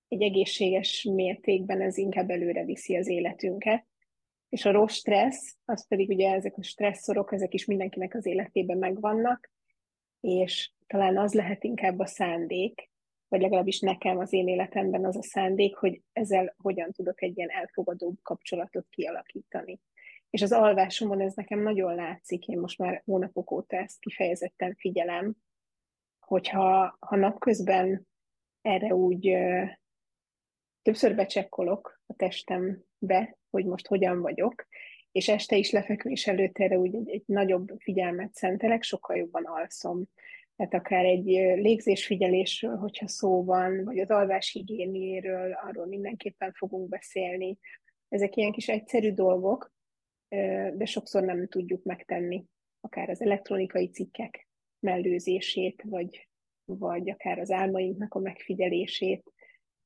egy 0.08 0.22
egészséges 0.22 1.02
mértékben 1.02 1.80
ez 1.80 1.96
inkább 1.96 2.30
előre 2.30 2.64
viszi 2.64 2.96
az 2.96 3.08
életünket. 3.08 3.86
És 4.48 4.64
a 4.64 4.72
rossz 4.72 4.94
stressz, 4.94 5.56
az 5.64 5.86
pedig 5.86 6.08
ugye 6.08 6.32
ezek 6.32 6.56
a 6.56 6.62
stresszorok, 6.62 7.32
ezek 7.32 7.54
is 7.54 7.64
mindenkinek 7.64 8.14
az 8.14 8.26
életében 8.26 8.78
megvannak, 8.78 9.52
és 10.20 10.72
talán 10.86 11.18
az 11.18 11.34
lehet 11.34 11.64
inkább 11.64 11.98
a 11.98 12.06
szándék, 12.06 12.90
vagy 13.28 13.40
legalábbis 13.40 13.80
nekem 13.80 14.18
az 14.18 14.32
én 14.32 14.48
életemben 14.48 15.04
az 15.04 15.16
a 15.16 15.22
szándék, 15.22 15.76
hogy 15.76 16.02
ezzel 16.12 16.54
hogyan 16.56 16.92
tudok 16.92 17.22
egy 17.22 17.36
ilyen 17.36 17.50
elfogadóbb 17.50 18.16
kapcsolatot 18.22 18.86
kialakítani. 18.90 19.80
És 20.30 20.42
az 20.42 20.52
alvásomon 20.52 21.20
ez 21.20 21.34
nekem 21.34 21.62
nagyon 21.62 21.94
látszik, 21.94 22.46
én 22.46 22.58
most 22.58 22.78
már 22.78 23.02
hónapok 23.04 23.50
óta 23.50 23.76
ezt 23.76 24.00
kifejezetten 24.00 24.74
figyelem, 24.78 25.34
hogyha 26.20 26.96
ha 27.00 27.16
napközben 27.16 28.08
erre 28.62 28.94
úgy 28.94 29.28
ö, 29.28 29.64
többször 30.82 31.14
becsekkolok 31.14 32.00
a 32.06 32.14
testembe, 32.14 33.38
hogy 33.50 33.64
most 33.64 33.86
hogyan 33.86 34.20
vagyok, 34.20 34.66
és 35.12 35.28
este 35.28 35.56
is 35.56 35.70
lefekvés 35.70 36.26
előtt 36.26 36.58
erre 36.58 36.78
úgy 36.78 36.94
egy, 36.94 37.08
egy 37.08 37.22
nagyobb 37.26 37.72
figyelmet 37.78 38.34
szentelek, 38.34 38.82
sokkal 38.82 39.16
jobban 39.16 39.44
alszom. 39.44 40.04
Tehát 40.56 40.74
akár 40.74 41.04
egy 41.04 41.24
légzésfigyelésről, 41.56 42.76
hogyha 42.76 43.08
szó 43.08 43.44
van, 43.44 43.84
vagy 43.84 43.98
az 43.98 44.10
alvás 44.10 44.50
higiéniéről, 44.50 45.52
arról 45.52 45.86
mindenképpen 45.86 46.52
fogunk 46.52 46.88
beszélni. 46.88 47.58
Ezek 48.08 48.36
ilyen 48.36 48.52
kis 48.52 48.68
egyszerű 48.68 49.12
dolgok, 49.12 49.72
de 50.74 50.84
sokszor 50.84 51.22
nem 51.22 51.48
tudjuk 51.48 51.84
megtenni. 51.84 52.44
Akár 52.80 53.10
az 53.10 53.22
elektronikai 53.22 53.88
cikkek 53.88 54.48
mellőzését, 54.78 55.82
vagy, 55.82 56.28
vagy 56.64 57.10
akár 57.10 57.38
az 57.38 57.50
álmainknak 57.50 58.14
a 58.14 58.18
megfigyelését, 58.18 59.32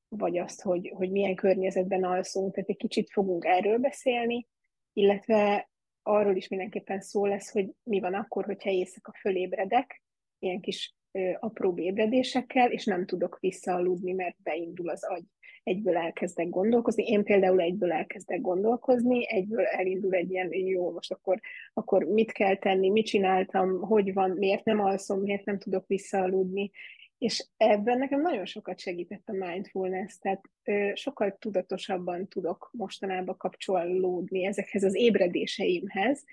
vagy 0.08 0.38
azt, 0.38 0.62
hogy, 0.62 0.92
hogy 0.94 1.10
milyen 1.10 1.34
környezetben 1.34 2.04
alszunk. 2.04 2.54
Tehát 2.54 2.68
egy 2.68 2.76
kicsit 2.76 3.10
fogunk 3.10 3.44
erről 3.44 3.78
beszélni, 3.78 4.46
illetve 4.92 5.70
arról 6.02 6.36
is 6.36 6.48
mindenképpen 6.48 7.00
szó 7.00 7.26
lesz, 7.26 7.50
hogy 7.50 7.70
mi 7.82 8.00
van 8.00 8.14
akkor, 8.14 8.44
hogyha 8.44 8.70
éjszaka 8.70 9.12
fölébredek, 9.20 10.02
ilyen 10.38 10.60
kis 10.60 10.96
apró 11.38 11.74
ébredésekkel, 11.76 12.70
és 12.70 12.84
nem 12.84 13.06
tudok 13.06 13.38
visszaaludni, 13.40 14.12
mert 14.12 14.36
beindul 14.42 14.88
az 14.88 15.04
agy. 15.04 15.24
Egyből 15.62 15.96
elkezdek 15.96 16.48
gondolkozni. 16.48 17.04
Én 17.04 17.24
például 17.24 17.60
egyből 17.60 17.92
elkezdek 17.92 18.40
gondolkozni, 18.40 19.32
egyből 19.32 19.64
elindul 19.64 20.14
egy 20.14 20.30
ilyen, 20.30 20.54
jó, 20.54 20.92
most 20.92 21.12
akkor, 21.12 21.40
akkor 21.74 22.04
mit 22.04 22.32
kell 22.32 22.56
tenni, 22.56 22.90
mit 22.90 23.06
csináltam, 23.06 23.80
hogy 23.80 24.12
van, 24.12 24.30
miért 24.30 24.64
nem 24.64 24.80
alszom, 24.80 25.20
miért 25.20 25.44
nem 25.44 25.58
tudok 25.58 25.86
visszaaludni, 25.86 26.70
és 27.18 27.46
ebben 27.56 27.98
nekem 27.98 28.20
nagyon 28.20 28.46
sokat 28.46 28.78
segített 28.78 29.28
a 29.28 29.32
mindfulness, 29.32 30.18
tehát 30.18 30.44
ö, 30.64 30.90
sokkal 30.94 31.36
tudatosabban 31.38 32.28
tudok 32.28 32.70
mostanában 32.72 33.36
kapcsolódni 33.36 34.44
ezekhez 34.44 34.82
az 34.82 34.94
ébredéseimhez, 34.94 36.24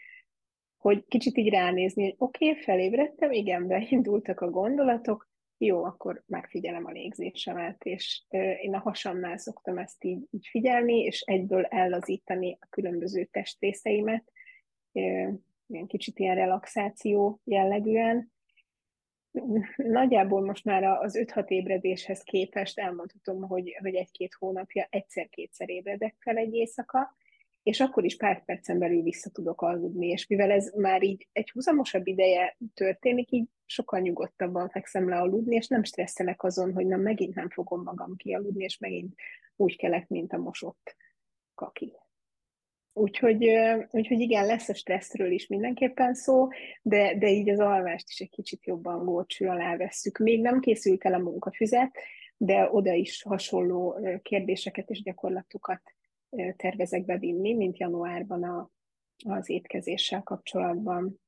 hogy 0.86 1.06
kicsit 1.08 1.38
így 1.38 1.50
ránézni, 1.50 2.04
hogy 2.04 2.16
oké, 2.18 2.50
okay, 2.50 2.62
felébredtem, 2.62 3.32
igen, 3.32 3.68
beindultak 3.68 4.42
a 4.42 4.50
gondolatok, 4.50 5.30
jó, 5.58 5.84
akkor 5.84 6.24
megfigyelem 6.26 6.86
a 6.86 6.92
légzésemet, 6.92 7.84
és 7.84 8.24
én 8.62 8.74
a 8.74 8.80
hasamnál 8.80 9.38
szoktam 9.38 9.78
ezt 9.78 10.04
így, 10.04 10.28
így 10.32 10.48
figyelni, 10.48 11.00
és 11.00 11.22
egyből 11.22 11.64
ellazítani 11.64 12.58
a 12.62 12.68
különböző 12.70 13.24
testrészeimet, 13.24 14.32
ilyen 14.92 15.88
kicsit 15.88 16.20
ilyen 16.20 16.36
relaxáció 16.36 17.42
jellegűen. 17.44 18.32
Nagyjából 19.76 20.42
most 20.42 20.66
már 20.66 20.84
az 20.84 21.18
5-6 21.18 21.48
ébredéshez 21.48 22.22
képest 22.24 22.80
elmondhatom, 22.80 23.42
hogy, 23.42 23.78
hogy 23.82 23.96
egy-két 23.96 24.34
hónapja 24.34 24.88
egyszer-kétszer 24.90 25.70
ébredek 25.70 26.16
fel 26.20 26.38
egy 26.38 26.54
éjszaka, 26.54 27.16
és 27.66 27.80
akkor 27.80 28.06
is 28.06 28.16
pár 28.16 28.46
percen 28.46 28.80
belül 28.80 29.02
vissza 29.02 29.30
tudok 29.30 29.62
aludni, 29.62 30.08
és 30.08 30.28
mivel 30.28 30.52
ez 30.52 30.72
már 30.76 31.04
így 31.04 31.28
egy 31.32 31.50
húzamosabb 31.52 32.08
ideje 32.08 32.58
történik, 32.74 33.32
így 33.32 33.48
sokkal 33.66 34.00
nyugodtabban 34.00 34.70
fekszem 34.70 35.10
le 35.10 35.18
aludni, 35.18 35.56
és 35.56 35.68
nem 35.68 35.84
stresszelek 35.84 36.44
azon, 36.44 36.74
hogy 36.74 36.86
na 36.86 36.98
megint 36.98 37.36
nem 37.36 37.50
fogom 37.50 37.84
magam 37.84 38.16
kialudni, 38.16 38.64
és 38.64 38.78
megint 38.78 39.14
úgy 39.56 39.78
kelek, 39.78 40.08
mint 40.08 40.34
a 40.34 40.38
mosott 40.38 40.96
kaki. 41.56 41.94
Úgyhogy, 42.94 43.50
úgyhogy 43.92 44.20
igen, 44.20 44.46
lesz 44.46 44.70
a 44.70 44.74
stresszről 44.74 45.32
is 45.32 45.48
mindenképpen 45.48 46.14
szó, 46.14 46.48
de, 46.82 47.18
de 47.18 47.30
így 47.30 47.50
az 47.50 47.60
alvást 47.60 48.10
is 48.10 48.20
egy 48.20 48.30
kicsit 48.30 48.66
jobban 48.66 49.06
górcső 49.06 49.48
alá 49.48 49.78
vesszük. 49.78 50.18
Még 50.18 50.42
nem 50.42 50.60
készült 50.60 51.06
el 51.06 51.14
a 51.14 51.20
munkafüzet, 51.20 51.96
de 52.38 52.70
oda 52.72 52.94
is 52.94 53.24
hasonló 53.24 54.00
kérdéseket 54.22 54.90
és 54.90 55.02
gyakorlatokat 55.02 55.82
tervezek 56.58 57.06
bevinni, 57.06 57.54
mint 57.54 57.78
januárban 57.78 58.44
a, 58.44 58.72
az 59.26 59.50
étkezéssel 59.50 60.24
kapcsolatban. 60.24 61.22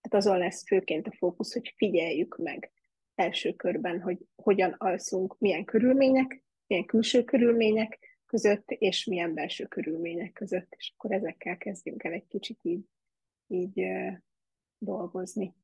Tehát 0.00 0.26
azon 0.26 0.38
lesz 0.38 0.66
főként 0.66 1.06
a 1.06 1.12
fókusz, 1.16 1.52
hogy 1.52 1.72
figyeljük 1.76 2.36
meg 2.36 2.72
első 3.14 3.52
körben, 3.52 4.00
hogy 4.00 4.18
hogyan 4.34 4.74
alszunk, 4.78 5.38
milyen 5.38 5.64
körülmények, 5.64 6.42
milyen 6.66 6.84
külső 6.84 7.24
körülmények 7.24 7.98
között, 8.26 8.70
és 8.70 9.04
milyen 9.04 9.34
belső 9.34 9.66
körülmények 9.66 10.32
között, 10.32 10.74
és 10.76 10.92
akkor 10.96 11.12
ezekkel 11.12 11.56
kezdjünk 11.56 12.04
el 12.04 12.12
egy 12.12 12.26
kicsit 12.26 12.58
így, 12.62 12.84
így 13.46 13.86
dolgozni. 14.78 15.54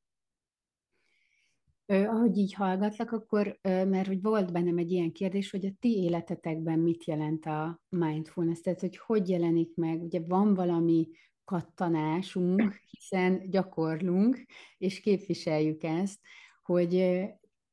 Ahogy 1.85 2.37
így 2.37 2.53
hallgatlak, 2.53 3.11
akkor, 3.11 3.59
mert 3.61 4.07
hogy 4.07 4.21
volt 4.21 4.51
bennem 4.51 4.77
egy 4.77 4.91
ilyen 4.91 5.11
kérdés, 5.11 5.51
hogy 5.51 5.65
a 5.65 5.73
ti 5.79 6.03
életetekben 6.03 6.79
mit 6.79 7.03
jelent 7.05 7.45
a 7.45 7.81
mindfulness, 7.89 8.59
tehát 8.59 8.79
hogy 8.79 8.97
hogy 8.97 9.29
jelenik 9.29 9.75
meg, 9.75 10.01
ugye 10.01 10.19
van 10.27 10.53
valami 10.53 11.07
kattanásunk, 11.45 12.61
hiszen 12.91 13.49
gyakorlunk, 13.49 14.45
és 14.77 14.99
képviseljük 14.99 15.83
ezt, 15.83 16.19
hogy 16.63 17.23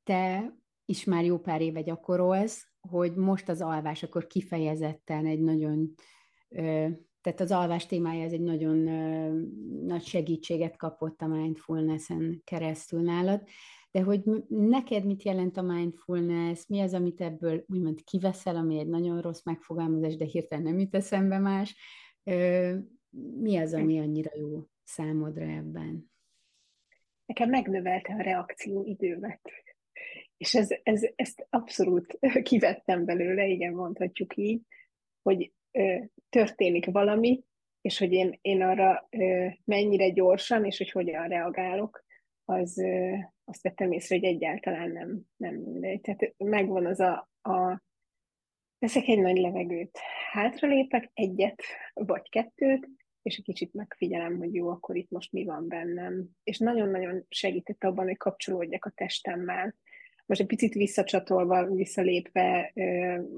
te 0.02 0.54
is 0.84 1.04
már 1.04 1.24
jó 1.24 1.38
pár 1.38 1.60
éve 1.60 1.82
gyakorolsz, 1.82 2.68
hogy 2.80 3.14
most 3.14 3.48
az 3.48 3.60
alvás 3.60 4.02
akkor 4.02 4.26
kifejezetten 4.26 5.26
egy 5.26 5.40
nagyon, 5.40 5.94
tehát 7.20 7.40
az 7.40 7.50
alvás 7.50 7.86
témája 7.86 8.24
ez 8.24 8.32
egy 8.32 8.40
nagyon 8.40 8.76
nagy 9.86 10.02
segítséget 10.02 10.76
kapott 10.76 11.22
a 11.22 11.26
mindfulness-en 11.26 12.40
keresztül 12.44 13.00
nálad, 13.00 13.42
de 13.90 14.02
hogy 14.02 14.22
neked 14.48 15.04
mit 15.04 15.22
jelent 15.22 15.56
a 15.56 15.62
mindfulness, 15.62 16.66
mi 16.66 16.80
az, 16.80 16.94
amit 16.94 17.20
ebből 17.20 17.64
úgymond 17.68 18.04
kiveszel, 18.04 18.56
ami 18.56 18.78
egy 18.78 18.88
nagyon 18.88 19.20
rossz 19.20 19.42
megfogalmazás, 19.44 20.16
de 20.16 20.24
hirtelen 20.24 20.64
nem 20.64 20.78
jut 20.78 20.94
eszembe 20.94 21.38
más, 21.38 21.76
mi 23.40 23.56
az, 23.56 23.74
ami 23.74 23.98
annyira 23.98 24.30
jó 24.34 24.66
számodra 24.84 25.44
ebben? 25.44 26.10
Nekem 27.26 27.48
megnövelte 27.48 28.14
a 28.14 28.22
reakció 28.22 28.84
időmet. 28.84 29.40
És 30.36 30.54
ez, 30.54 30.68
ez, 30.82 31.02
ezt 31.14 31.46
abszolút 31.50 32.18
kivettem 32.42 33.04
belőle, 33.04 33.46
igen, 33.46 33.72
mondhatjuk 33.72 34.36
így, 34.36 34.62
hogy 35.22 35.52
történik 36.28 36.86
valami, 36.86 37.44
és 37.80 37.98
hogy 37.98 38.12
én, 38.12 38.38
én 38.40 38.62
arra 38.62 39.08
mennyire 39.64 40.08
gyorsan, 40.08 40.64
és 40.64 40.78
hogy 40.78 40.90
hogyan 40.90 41.28
reagálok, 41.28 42.04
az, 42.44 42.82
azt 43.50 43.62
vettem 43.62 43.92
észre, 43.92 44.16
hogy 44.16 44.24
egyáltalán 44.24 44.90
nem, 44.90 45.20
nem 45.36 45.54
mindegy. 45.54 46.00
Tehát 46.00 46.34
megvan 46.36 46.86
az 46.86 47.00
a, 47.00 47.30
a 47.42 47.82
veszek 48.78 49.06
egy 49.06 49.18
nagy 49.18 49.36
levegőt, 49.36 49.98
hátralépek 50.30 51.10
egyet 51.14 51.62
vagy 51.94 52.28
kettőt, 52.28 52.88
és 53.22 53.36
egy 53.36 53.44
kicsit 53.44 53.74
megfigyelem, 53.74 54.36
hogy 54.36 54.54
jó, 54.54 54.68
akkor 54.68 54.96
itt 54.96 55.10
most 55.10 55.32
mi 55.32 55.44
van 55.44 55.68
bennem. 55.68 56.28
És 56.42 56.58
nagyon-nagyon 56.58 57.24
segített 57.28 57.84
abban, 57.84 58.04
hogy 58.04 58.16
kapcsolódjak 58.16 58.84
a 58.84 58.90
testemmel. 58.90 59.74
Most 60.26 60.40
egy 60.40 60.46
picit 60.46 60.74
visszacsatolva, 60.74 61.66
visszalépve 61.66 62.72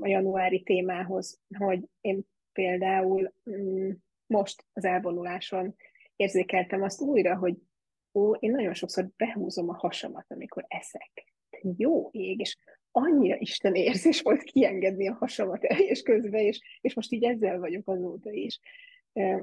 a 0.01 0.07
januári 0.07 0.63
témához, 0.63 1.41
hogy 1.59 1.89
én 2.01 2.23
például 2.53 3.33
mm, 3.51 3.91
most 4.27 4.65
az 4.73 4.85
elvonuláson 4.85 5.75
érzékeltem 6.17 6.83
azt 6.83 7.01
újra, 7.01 7.37
hogy 7.37 7.57
ó, 8.13 8.35
én 8.35 8.51
nagyon 8.51 8.75
sokszor 8.75 9.09
behúzom 9.17 9.69
a 9.69 9.77
hasamat, 9.77 10.27
amikor 10.29 10.65
eszek. 10.69 11.25
Jó 11.77 12.09
ég, 12.13 12.41
és 12.41 12.57
annyira 12.91 13.37
Isten 13.39 13.75
érzés 13.75 14.21
volt 14.21 14.43
kiengedni 14.43 15.09
a 15.09 15.17
hasamat 15.21 15.65
és 15.93 16.03
közben, 16.03 16.41
és, 16.41 16.61
és 16.81 16.95
most 16.95 17.13
így 17.13 17.25
ezzel 17.25 17.59
vagyok 17.59 17.89
azóta 17.89 18.31
is. 18.31 18.61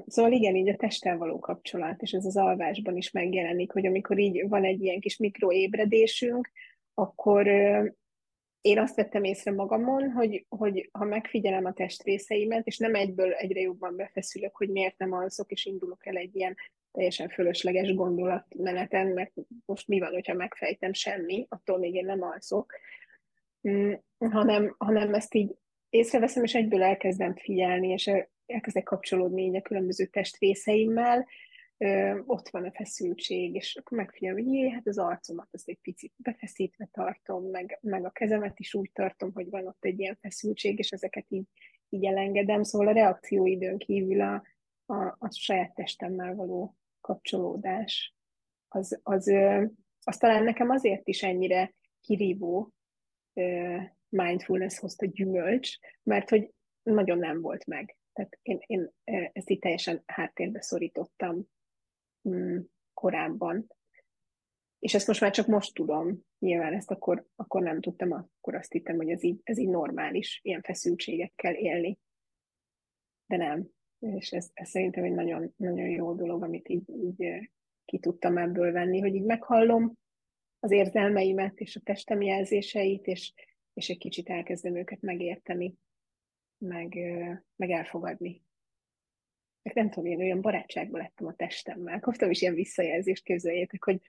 Szóval 0.06 0.32
igen, 0.32 0.56
így 0.56 0.68
a 0.68 0.76
testtel 0.76 1.16
való 1.16 1.38
kapcsolat, 1.38 2.02
és 2.02 2.12
ez 2.12 2.24
az 2.24 2.36
alvásban 2.36 2.96
is 2.96 3.10
megjelenik, 3.10 3.72
hogy 3.72 3.86
amikor 3.86 4.18
így 4.18 4.48
van 4.48 4.64
egy 4.64 4.82
ilyen 4.82 5.00
kis 5.00 5.16
mikroébredésünk, 5.16 6.50
akkor 6.94 7.46
én 8.60 8.78
azt 8.78 8.96
vettem 8.96 9.24
észre 9.24 9.52
magamon, 9.52 10.10
hogy, 10.10 10.46
hogy 10.48 10.88
ha 10.92 11.04
megfigyelem 11.04 11.64
a 11.64 11.72
testrészeimet, 11.72 12.66
és 12.66 12.78
nem 12.78 12.94
egyből 12.94 13.32
egyre 13.32 13.60
jobban 13.60 13.96
befeszülök, 13.96 14.56
hogy 14.56 14.68
miért 14.68 14.98
nem 14.98 15.12
alszok, 15.12 15.50
és 15.50 15.64
indulok 15.64 16.06
el 16.06 16.16
egy 16.16 16.36
ilyen 16.36 16.56
teljesen 16.92 17.28
fölösleges 17.28 17.94
gondolatmeneten, 17.94 19.06
mert 19.06 19.32
most 19.64 19.88
mi 19.88 19.98
van, 19.98 20.12
hogyha 20.12 20.34
megfejtem 20.34 20.92
semmi, 20.92 21.46
attól 21.48 21.78
még 21.78 21.94
én 21.94 22.04
nem 22.04 22.22
alszok, 22.22 22.72
mm, 23.68 23.92
hanem, 24.18 24.74
hanem 24.78 25.14
ezt 25.14 25.34
így 25.34 25.54
észreveszem, 25.88 26.44
és 26.44 26.54
egyből 26.54 26.82
elkezdem 26.82 27.36
figyelni, 27.36 27.88
és 27.88 28.10
elkezdek 28.46 28.82
kapcsolódni 28.82 29.42
így 29.42 29.56
a 29.56 29.62
különböző 29.62 30.04
testrészeimmel, 30.04 31.26
ott 32.26 32.48
van 32.48 32.64
a 32.64 32.72
feszültség, 32.72 33.54
és 33.54 33.76
akkor 33.76 33.98
megfigyelem, 33.98 34.42
hogy 34.42 34.52
jé, 34.52 34.70
hát 34.70 34.86
az 34.86 34.98
arcomat 34.98 35.48
azt 35.50 35.68
egy 35.68 35.78
picit 35.82 36.12
befeszítve 36.16 36.88
tartom, 36.92 37.44
meg, 37.44 37.78
meg 37.80 38.04
a 38.04 38.10
kezemet 38.10 38.58
is 38.58 38.74
úgy 38.74 38.90
tartom, 38.92 39.32
hogy 39.32 39.50
van 39.50 39.66
ott 39.66 39.84
egy 39.84 39.98
ilyen 39.98 40.18
feszültség, 40.20 40.78
és 40.78 40.90
ezeket 40.90 41.24
így, 41.28 41.46
így 41.88 42.04
elengedem. 42.04 42.62
Szóval 42.62 42.88
a 42.88 42.92
reakcióidőn 42.92 43.78
kívül 43.78 44.20
a, 44.20 44.42
a, 44.86 45.16
a 45.18 45.30
saját 45.30 45.74
testemmel 45.74 46.34
való 46.34 46.76
kapcsolódás, 47.10 48.14
az, 48.68 49.00
az, 49.02 49.32
az 50.04 50.16
talán 50.16 50.44
nekem 50.44 50.70
azért 50.70 51.08
is 51.08 51.22
ennyire 51.22 51.74
kirívó 52.00 52.72
mindfulness 54.08 54.78
hozta 54.78 55.06
gyümölcs, 55.06 55.78
mert 56.02 56.28
hogy 56.28 56.52
nagyon 56.82 57.18
nem 57.18 57.40
volt 57.40 57.66
meg. 57.66 57.96
Tehát 58.12 58.38
én, 58.42 58.58
én 58.66 58.90
ezt 59.32 59.50
itt 59.50 59.60
teljesen 59.60 60.02
háttérbe 60.06 60.62
szorítottam 60.62 61.44
mm, 62.28 62.58
korábban. 62.94 63.66
És 64.78 64.94
ezt 64.94 65.06
most 65.06 65.20
már 65.20 65.30
csak 65.30 65.46
most 65.46 65.74
tudom. 65.74 66.24
Nyilván 66.38 66.72
ezt 66.72 66.90
akkor, 66.90 67.26
akkor 67.36 67.62
nem 67.62 67.80
tudtam, 67.80 68.12
akkor 68.12 68.54
azt 68.54 68.72
hittem, 68.72 68.96
hogy 68.96 69.10
ez 69.10 69.22
így, 69.22 69.40
ez 69.42 69.58
így 69.58 69.68
normális, 69.68 70.40
ilyen 70.42 70.62
feszültségekkel 70.62 71.54
élni. 71.54 71.98
De 73.26 73.36
nem. 73.36 73.68
És 74.00 74.30
ez, 74.30 74.50
ez 74.54 74.68
szerintem 74.68 75.04
egy 75.04 75.12
nagyon, 75.12 75.52
nagyon 75.56 75.88
jó 75.88 76.14
dolog, 76.14 76.42
amit 76.42 76.68
így, 76.68 76.88
így 76.88 77.50
ki 77.84 77.98
tudtam 77.98 78.38
ebből 78.38 78.72
venni, 78.72 79.00
hogy 79.00 79.14
így 79.14 79.24
meghallom 79.24 79.98
az 80.60 80.70
érzelmeimet 80.70 81.60
és 81.60 81.76
a 81.76 81.80
testem 81.80 82.22
jelzéseit, 82.22 83.06
és, 83.06 83.32
és 83.72 83.88
egy 83.88 83.98
kicsit 83.98 84.28
elkezdem 84.28 84.76
őket 84.76 85.00
megérteni, 85.00 85.74
meg, 86.58 86.94
meg 87.56 87.70
elfogadni. 87.70 88.42
Meg 89.62 89.74
nem 89.74 89.90
tudom, 89.90 90.10
én 90.10 90.18
olyan 90.18 90.40
barátságban 90.40 91.00
lettem 91.00 91.26
a 91.26 91.34
testemmel. 91.34 92.00
Kaptam 92.00 92.30
is 92.30 92.40
ilyen 92.40 92.54
visszajelzést, 92.54 93.24
képzeljétek, 93.24 93.84
hogy 93.84 94.00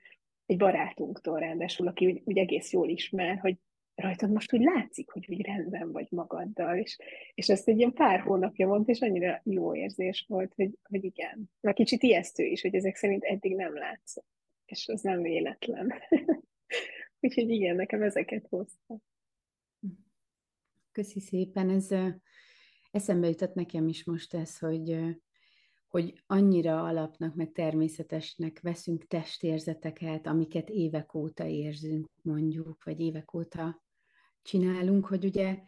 egy 0.46 0.56
barátunktól 0.56 1.38
rendesul, 1.38 1.86
aki 1.86 2.06
úgy, 2.06 2.22
úgy 2.24 2.38
egész 2.38 2.72
jól 2.72 2.88
ismer, 2.88 3.38
hogy 3.38 3.56
rajtad 3.94 4.30
most 4.30 4.52
úgy 4.52 4.60
látszik, 4.60 5.10
hogy 5.10 5.26
úgy 5.28 5.40
rendben 5.40 5.92
vagy 5.92 6.06
magaddal, 6.10 6.76
és, 6.76 6.98
és 7.34 7.48
ezt 7.48 7.68
egy 7.68 7.78
ilyen 7.78 7.92
pár 7.92 8.20
hónapja 8.20 8.66
mondta, 8.66 8.90
és 8.90 9.00
annyira 9.00 9.40
jó 9.44 9.74
érzés 9.74 10.24
volt, 10.28 10.54
hogy, 10.54 10.78
hogy 10.82 11.04
igen. 11.04 11.50
Már 11.60 11.74
kicsit 11.74 12.02
ijesztő 12.02 12.44
is, 12.44 12.62
hogy 12.62 12.74
ezek 12.74 12.96
szerint 12.96 13.24
eddig 13.24 13.54
nem 13.56 13.74
látszott, 13.74 14.28
és 14.64 14.88
az 14.88 15.00
nem 15.00 15.22
véletlen. 15.22 15.92
Úgyhogy 17.20 17.50
igen, 17.50 17.76
nekem 17.76 18.02
ezeket 18.02 18.46
hozta. 18.48 18.98
Köszi 20.92 21.20
szépen, 21.20 21.70
ez 21.70 21.88
eszembe 22.90 23.28
jutott 23.28 23.54
nekem 23.54 23.88
is 23.88 24.04
most 24.04 24.34
ez, 24.34 24.58
hogy 24.58 25.16
hogy 25.92 26.22
annyira 26.26 26.82
alapnak, 26.84 27.34
meg 27.34 27.52
természetesnek 27.52 28.60
veszünk 28.62 29.06
testérzeteket, 29.06 30.26
amiket 30.26 30.70
évek 30.70 31.14
óta 31.14 31.46
érzünk, 31.46 32.08
mondjuk, 32.22 32.84
vagy 32.84 33.00
évek 33.00 33.34
óta 33.34 33.82
csinálunk, 34.42 35.06
hogy 35.06 35.24
ugye 35.24 35.58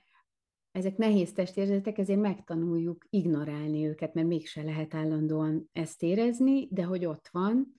ezek 0.70 0.96
nehéz 0.96 1.32
testérzetek, 1.32 1.98
ezért 1.98 2.20
megtanuljuk 2.20 3.06
ignorálni 3.10 3.86
őket, 3.86 4.14
mert 4.14 4.26
mégse 4.26 4.62
lehet 4.62 4.94
állandóan 4.94 5.68
ezt 5.72 6.02
érezni, 6.02 6.68
de 6.70 6.84
hogy 6.84 7.04
ott 7.04 7.28
van, 7.32 7.74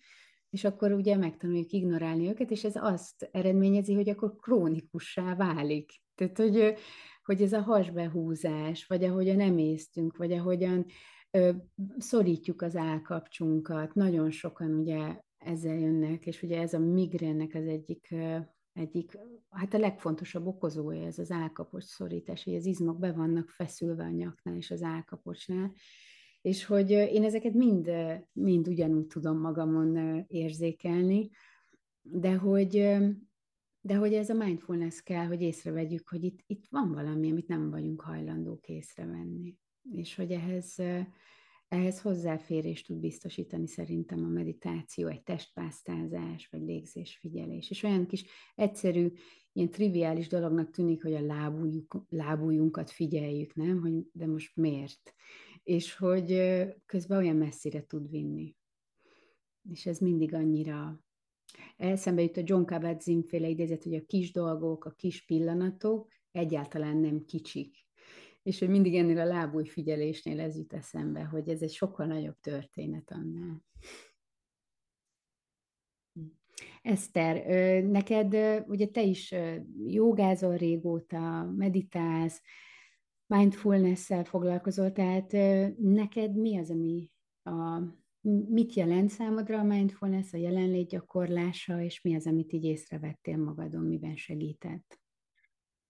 és 0.50 0.64
akkor 0.64 0.92
ugye 0.92 1.16
megtanuljuk 1.16 1.72
ignorálni 1.72 2.28
őket, 2.28 2.52
és 2.52 2.64
ez 2.64 2.76
azt 2.76 3.30
eredményezi, 3.32 3.94
hogy 3.94 4.10
akkor 4.10 4.36
krónikussá 4.36 5.36
válik. 5.36 6.02
Tehát, 6.16 6.38
hogy, 6.38 6.74
hogy 7.24 7.42
ez 7.42 7.54
a 7.54 7.62
hasbehúzás, 7.62 8.86
vagy 8.86 9.04
ahogyan 9.04 9.40
emésztünk, 9.40 10.18
vagy 10.18 10.32
ahogyan 10.32 10.86
szorítjuk 11.98 12.62
az 12.62 12.76
állkapcsunkat, 12.76 13.94
nagyon 13.94 14.32
sokan 14.32 14.74
ugye 14.74 15.20
ezzel 15.38 15.80
jönnek, 15.80 16.26
és 16.26 16.44
ugye 16.44 16.62
ez 16.62 16.74
a 16.74 16.80
migrénnek 16.80 17.54
az 17.54 17.68
egyik 17.68 18.14
egyik, 18.76 19.18
hát 19.50 19.74
a 19.74 19.78
legfontosabb 19.78 20.46
okozója 20.46 21.06
ez 21.06 21.20
az 21.20 21.32
állkapocs 21.32 21.84
szorítás, 21.84 22.44
hogy 22.44 22.56
az 22.56 22.66
izmok 22.66 23.00
be 23.00 23.12
vannak 23.12 23.50
feszülve 23.50 24.04
a 24.04 24.10
nyaknál 24.10 24.56
és 24.56 24.72
az 24.72 24.82
állkapocsnál, 24.82 25.74
és 26.42 26.66
hogy 26.66 26.90
én 26.90 27.24
ezeket 27.24 27.54
mind, 27.54 27.92
mind 28.32 28.68
ugyanúgy 28.68 29.08
tudom 29.08 29.40
magamon 29.40 30.24
érzékelni, 30.28 31.30
de 32.02 32.36
hogy, 32.36 32.72
de 33.82 33.96
hogy 33.96 34.14
ez 34.14 34.30
a 34.30 34.34
mindfulness 34.34 35.02
kell, 35.02 35.26
hogy 35.26 35.42
észrevegyük, 35.42 36.08
hogy 36.10 36.24
itt, 36.24 36.40
itt 36.46 36.66
van 36.70 36.92
valami, 36.92 37.32
amit 37.32 37.48
nem 37.48 37.70
vagyunk 37.70 38.02
hajlandók 38.02 38.68
észrevenni. 38.68 39.56
És 39.92 40.16
hogy 40.16 40.32
ehhez, 40.32 40.76
ehhez 41.68 42.02
hozzáférést 42.02 42.88
tud 42.88 43.00
biztosítani 43.00 43.68
szerintem 43.68 44.24
a 44.24 44.28
meditáció, 44.28 45.08
egy 45.08 45.24
testpásztázás, 45.24 46.48
vagy 46.48 46.62
légzésfigyelés. 46.62 47.70
És 47.70 47.84
olyan 47.84 48.06
kis 48.06 48.26
egyszerű, 48.56 49.12
ilyen 49.54 49.70
triviális 49.70 50.28
dolognak 50.28 50.70
tűnik, 50.70 51.04
hogy 51.04 51.14
a 51.14 51.26
lábújuk, 51.26 52.06
lábújunkat 52.10 52.92
figyeljük, 52.92 53.56
nem? 53.56 53.82
Hogy 53.82 53.94
de 54.12 54.28
most 54.28 54.56
miért? 54.56 55.14
És 55.64 55.96
hogy 55.96 56.42
közben 56.86 57.18
olyan 57.18 57.36
messzire 57.36 57.86
tud 57.86 58.10
vinni. 58.10 58.56
És 59.70 59.86
ez 59.86 60.00
mindig 60.00 60.34
annyira 60.34 61.06
Eszembe 61.78 62.22
jut 62.22 62.38
a 62.38 62.42
John 62.44 62.66
Kabat-Zinn 62.66 63.22
féle 63.22 63.48
idézet, 63.48 63.84
hogy 63.84 63.96
a 63.96 64.06
kis 64.06 64.32
dolgok, 64.32 64.86
a 64.86 64.92
kis 64.92 65.26
pillanatok 65.26 66.12
egyáltalán 66.32 66.98
nem 66.98 67.26
kicsik. 67.26 67.85
És 68.46 68.60
hogy 68.60 68.70
mindig 68.70 68.96
ennél 68.96 69.20
a 69.20 69.26
lábúj 69.26 69.66
figyelésnél 69.66 70.40
ez 70.40 70.58
jut 70.58 70.74
eszembe, 70.74 71.24
hogy 71.24 71.50
ez 71.50 71.62
egy 71.62 71.72
sokkal 71.72 72.06
nagyobb 72.06 72.40
történet 72.40 73.12
annál. 73.12 73.64
Eszter, 76.82 77.46
neked, 77.84 78.34
ugye 78.68 78.88
te 78.88 79.02
is 79.02 79.36
jogázol 79.86 80.56
régóta, 80.58 81.54
meditálsz, 81.56 82.42
mindfulness-szel 83.28 84.24
foglalkozol, 84.24 84.92
tehát 84.92 85.32
neked 85.78 86.36
mi 86.36 86.58
az, 86.58 86.70
ami 86.70 87.10
a, 87.44 87.82
mit 88.50 88.74
jelent 88.74 89.10
számodra 89.10 89.60
a 89.60 89.64
mindfulness, 89.64 90.34
a 90.34 90.38
jelenlét 90.38 90.90
gyakorlása, 90.90 91.82
és 91.82 92.02
mi 92.02 92.16
az, 92.16 92.28
amit 92.28 92.54
így 92.54 92.64
észrevettél 92.64 93.38
magadon, 93.38 93.84
miben 93.84 94.16
segített? 94.16 95.00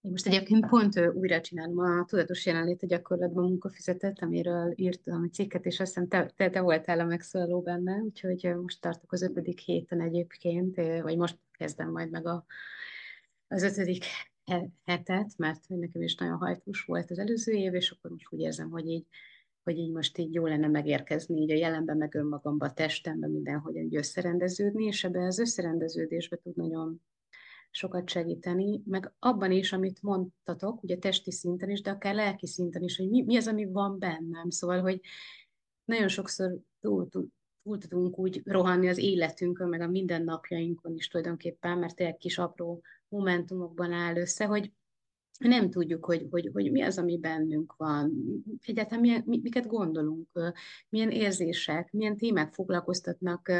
Én 0.06 0.12
most 0.12 0.26
egyébként 0.26 0.66
pont 0.66 1.00
újra 1.14 1.40
csinálom 1.40 1.78
a 1.78 2.04
tudatos 2.04 2.46
jelenlét 2.46 2.86
gyakorlatban 2.86 3.44
munkafizetet, 3.44 4.22
amiről 4.22 4.72
írtam 4.76 5.22
egy 5.22 5.32
cikket, 5.32 5.66
és 5.66 5.80
azt 5.80 5.94
hiszem 5.94 6.08
te, 6.08 6.32
te, 6.36 6.50
te 6.50 6.60
voltál 6.60 7.00
a 7.00 7.04
megszólaló 7.04 7.60
benne, 7.60 7.96
úgyhogy 7.96 8.54
most 8.62 8.80
tartok 8.80 9.12
az 9.12 9.22
ötödik 9.22 9.58
héten 9.58 10.00
egyébként, 10.00 10.76
vagy 10.76 11.16
most 11.16 11.38
kezdem 11.52 11.90
majd 11.90 12.10
meg 12.10 12.26
a, 12.26 12.44
az 13.48 13.62
ötödik 13.62 14.04
hetet, 14.84 15.32
mert 15.36 15.68
nekem 15.68 16.02
is 16.02 16.14
nagyon 16.14 16.36
hajtós 16.36 16.84
volt 16.84 17.10
az 17.10 17.18
előző 17.18 17.52
év, 17.52 17.74
és 17.74 17.90
akkor 17.90 18.10
most 18.10 18.26
úgy 18.30 18.40
érzem, 18.40 18.70
hogy 18.70 18.86
így, 18.86 19.06
hogy 19.62 19.78
így 19.78 19.92
most 19.92 20.18
így 20.18 20.34
jó 20.34 20.46
lenne 20.46 20.68
megérkezni 20.68 21.40
így 21.40 21.50
a 21.50 21.56
jelenben, 21.56 21.96
meg 21.96 22.14
önmagamba, 22.14 22.66
a 22.66 22.72
testemben, 22.72 23.30
mindenhogy 23.30 23.76
így 23.76 23.96
összerendeződni, 23.96 24.84
és 24.84 25.04
ebbe 25.04 25.24
az 25.24 25.38
összerendeződésbe 25.38 26.36
tud 26.36 26.56
nagyon 26.56 27.00
sokat 27.76 28.08
segíteni, 28.08 28.82
meg 28.84 29.12
abban 29.18 29.52
is, 29.52 29.72
amit 29.72 30.02
mondtatok, 30.02 30.82
ugye 30.82 30.96
testi 30.98 31.30
szinten 31.30 31.70
is, 31.70 31.80
de 31.80 31.90
akár 31.90 32.14
lelki 32.14 32.46
szinten 32.46 32.82
is, 32.82 32.96
hogy 32.96 33.08
mi, 33.08 33.22
mi 33.22 33.36
az, 33.36 33.46
ami 33.46 33.64
van 33.64 33.98
bennem. 33.98 34.50
Szóval, 34.50 34.80
hogy 34.80 35.00
nagyon 35.84 36.08
sokszor 36.08 36.58
túl, 36.80 37.08
túl, 37.08 37.28
tudunk 37.78 38.18
úgy 38.18 38.42
rohanni 38.44 38.88
az 38.88 38.98
életünkön, 38.98 39.68
meg 39.68 39.80
a 39.80 39.88
mindennapjainkon 39.88 40.94
is 40.94 41.08
tulajdonképpen, 41.08 41.78
mert 41.78 42.00
egy 42.00 42.16
kis 42.16 42.38
apró 42.38 42.82
momentumokban 43.08 43.92
áll 43.92 44.16
össze, 44.16 44.44
hogy 44.44 44.72
nem 45.38 45.70
tudjuk, 45.70 46.04
hogy, 46.04 46.26
hogy, 46.30 46.50
hogy 46.52 46.70
mi 46.70 46.82
az, 46.82 46.98
ami 46.98 47.18
bennünk 47.18 47.74
van, 47.76 48.12
egyáltalán 48.60 49.00
milyen, 49.00 49.22
miket 49.26 49.66
gondolunk, 49.66 50.28
milyen 50.88 51.10
érzések, 51.10 51.92
milyen 51.92 52.16
témák 52.16 52.52
foglalkoztatnak 52.52 53.52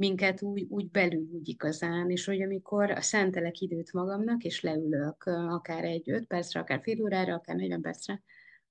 minket 0.00 0.42
úgy, 0.42 0.66
úgy 0.68 0.90
belül 0.90 1.28
úgy 1.32 1.48
igazán, 1.48 2.10
és 2.10 2.24
hogy 2.24 2.42
amikor 2.42 2.94
szentelek 3.00 3.60
időt 3.60 3.92
magamnak, 3.92 4.44
és 4.44 4.60
leülök 4.60 5.24
akár 5.24 5.84
egy 5.84 6.10
öt 6.10 6.26
percre, 6.26 6.60
akár 6.60 6.80
fél 6.82 7.02
órára, 7.02 7.34
akár 7.34 7.56
40 7.56 7.80
percre, 7.80 8.22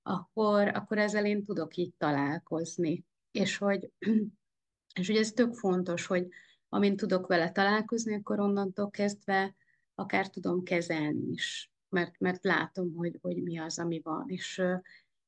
akkor, 0.02 0.68
akkor 0.68 0.98
ezzel 0.98 1.26
én 1.26 1.44
tudok 1.44 1.76
így 1.76 1.94
találkozni. 1.98 3.06
És 3.32 3.58
hogy, 3.58 3.92
és 5.00 5.08
hogy 5.08 5.16
ez 5.16 5.32
tök 5.32 5.54
fontos, 5.54 6.06
hogy 6.06 6.28
amint 6.70 7.00
tudok 7.00 7.28
vele 7.28 7.52
találkozni, 7.52 8.16
akkor 8.16 8.40
onnantól 8.40 8.90
kezdve 8.90 9.56
akár 9.96 10.30
tudom 10.30 10.64
kezelni 10.64 11.32
is, 11.32 11.72
mert, 11.90 12.20
mert 12.20 12.44
látom, 12.44 12.94
hogy, 12.96 13.18
hogy 13.22 13.44
mi 13.44 13.58
az, 13.60 13.80
ami 13.80 14.00
van. 14.04 14.24
És, 14.28 14.62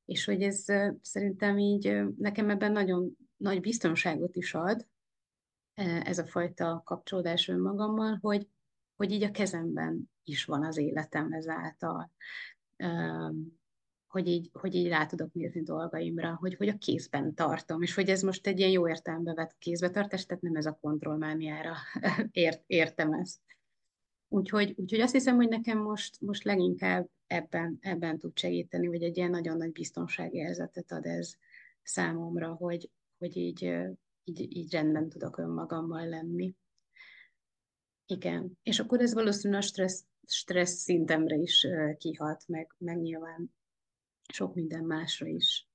és 0.06 0.26
hogy 0.26 0.42
ez 0.42 0.66
szerintem 1.02 1.58
így 1.58 2.02
nekem 2.18 2.50
ebben 2.50 2.72
nagyon 2.72 3.18
nagy 3.38 3.60
biztonságot 3.62 4.36
is 4.36 4.54
ad, 4.54 4.88
ez 6.04 6.18
a 6.18 6.26
fajta 6.26 6.82
kapcsolódás 6.86 7.48
önmagammal, 7.48 8.18
hogy, 8.22 8.48
hogy 8.96 9.12
így 9.12 9.24
a 9.24 9.32
kezemben 9.32 10.12
is 10.24 10.46
van 10.46 10.64
az 10.64 10.78
életem 10.78 11.34
ezáltal. 11.34 12.12
Hogy 14.08 14.28
így, 14.28 14.50
hogy 14.54 14.76
így 14.76 14.88
rá 14.88 15.06
tudok 15.06 15.34
nézni 15.34 15.64
dolgaimra, 15.64 16.36
hogy, 16.36 16.56
hogy 16.56 16.68
a 16.68 16.78
kézben 16.78 17.34
tartom, 17.34 17.82
és 17.82 17.96
hogy 17.96 18.10
ez 18.10 18.22
most 18.22 18.48
egy 18.48 18.60
ilyen 18.60 18.72
jó 18.72 18.90
értelembe 18.90 19.34
vett 19.34 19.56
kézbetartás, 19.58 20.26
tehát 20.26 20.44
nem 20.44 20.56
ez 20.56 20.66
a 20.66 20.78
kontrollmániára 20.82 21.76
ért, 22.32 22.64
értem 22.68 23.14
ezt. 23.14 23.40
Úgyhogy, 24.28 24.74
úgyhogy 24.78 25.00
azt 25.00 25.14
hiszem, 25.14 25.36
hogy 25.36 25.48
nekem 25.48 25.78
most, 25.78 26.22
most 26.22 26.44
leginkább 26.44 27.10
ebben, 27.28 27.78
ebben 27.82 28.18
tud 28.18 28.38
segíteni, 28.38 28.88
hogy 28.88 29.04
egy 29.04 29.18
ilyen 29.18 29.30
nagyon 29.30 29.58
nagy 29.58 29.72
biztonságérzetet 29.72 30.92
ad 30.92 31.06
ez 31.06 31.34
számomra, 31.84 32.54
hogy, 32.54 32.90
hogy 33.18 33.38
így 33.38 33.74
így, 34.24 34.56
így 34.56 34.72
rendben 34.72 35.10
tudok 35.10 35.38
önmagammal 35.38 36.08
lenni. 36.08 36.56
Igen, 38.06 38.58
és 38.64 38.80
akkor 38.80 39.02
ez 39.02 39.14
valószínűleg 39.14 39.62
a 39.62 39.66
stressz, 39.66 40.06
stressz 40.28 40.82
szintemre 40.82 41.36
is 41.36 41.68
kihat, 41.98 42.48
meg, 42.48 42.76
meg 42.78 43.02
nyilván 43.02 43.54
sok 44.34 44.56
minden 44.56 44.84
másra 44.84 45.28
is. 45.28 45.70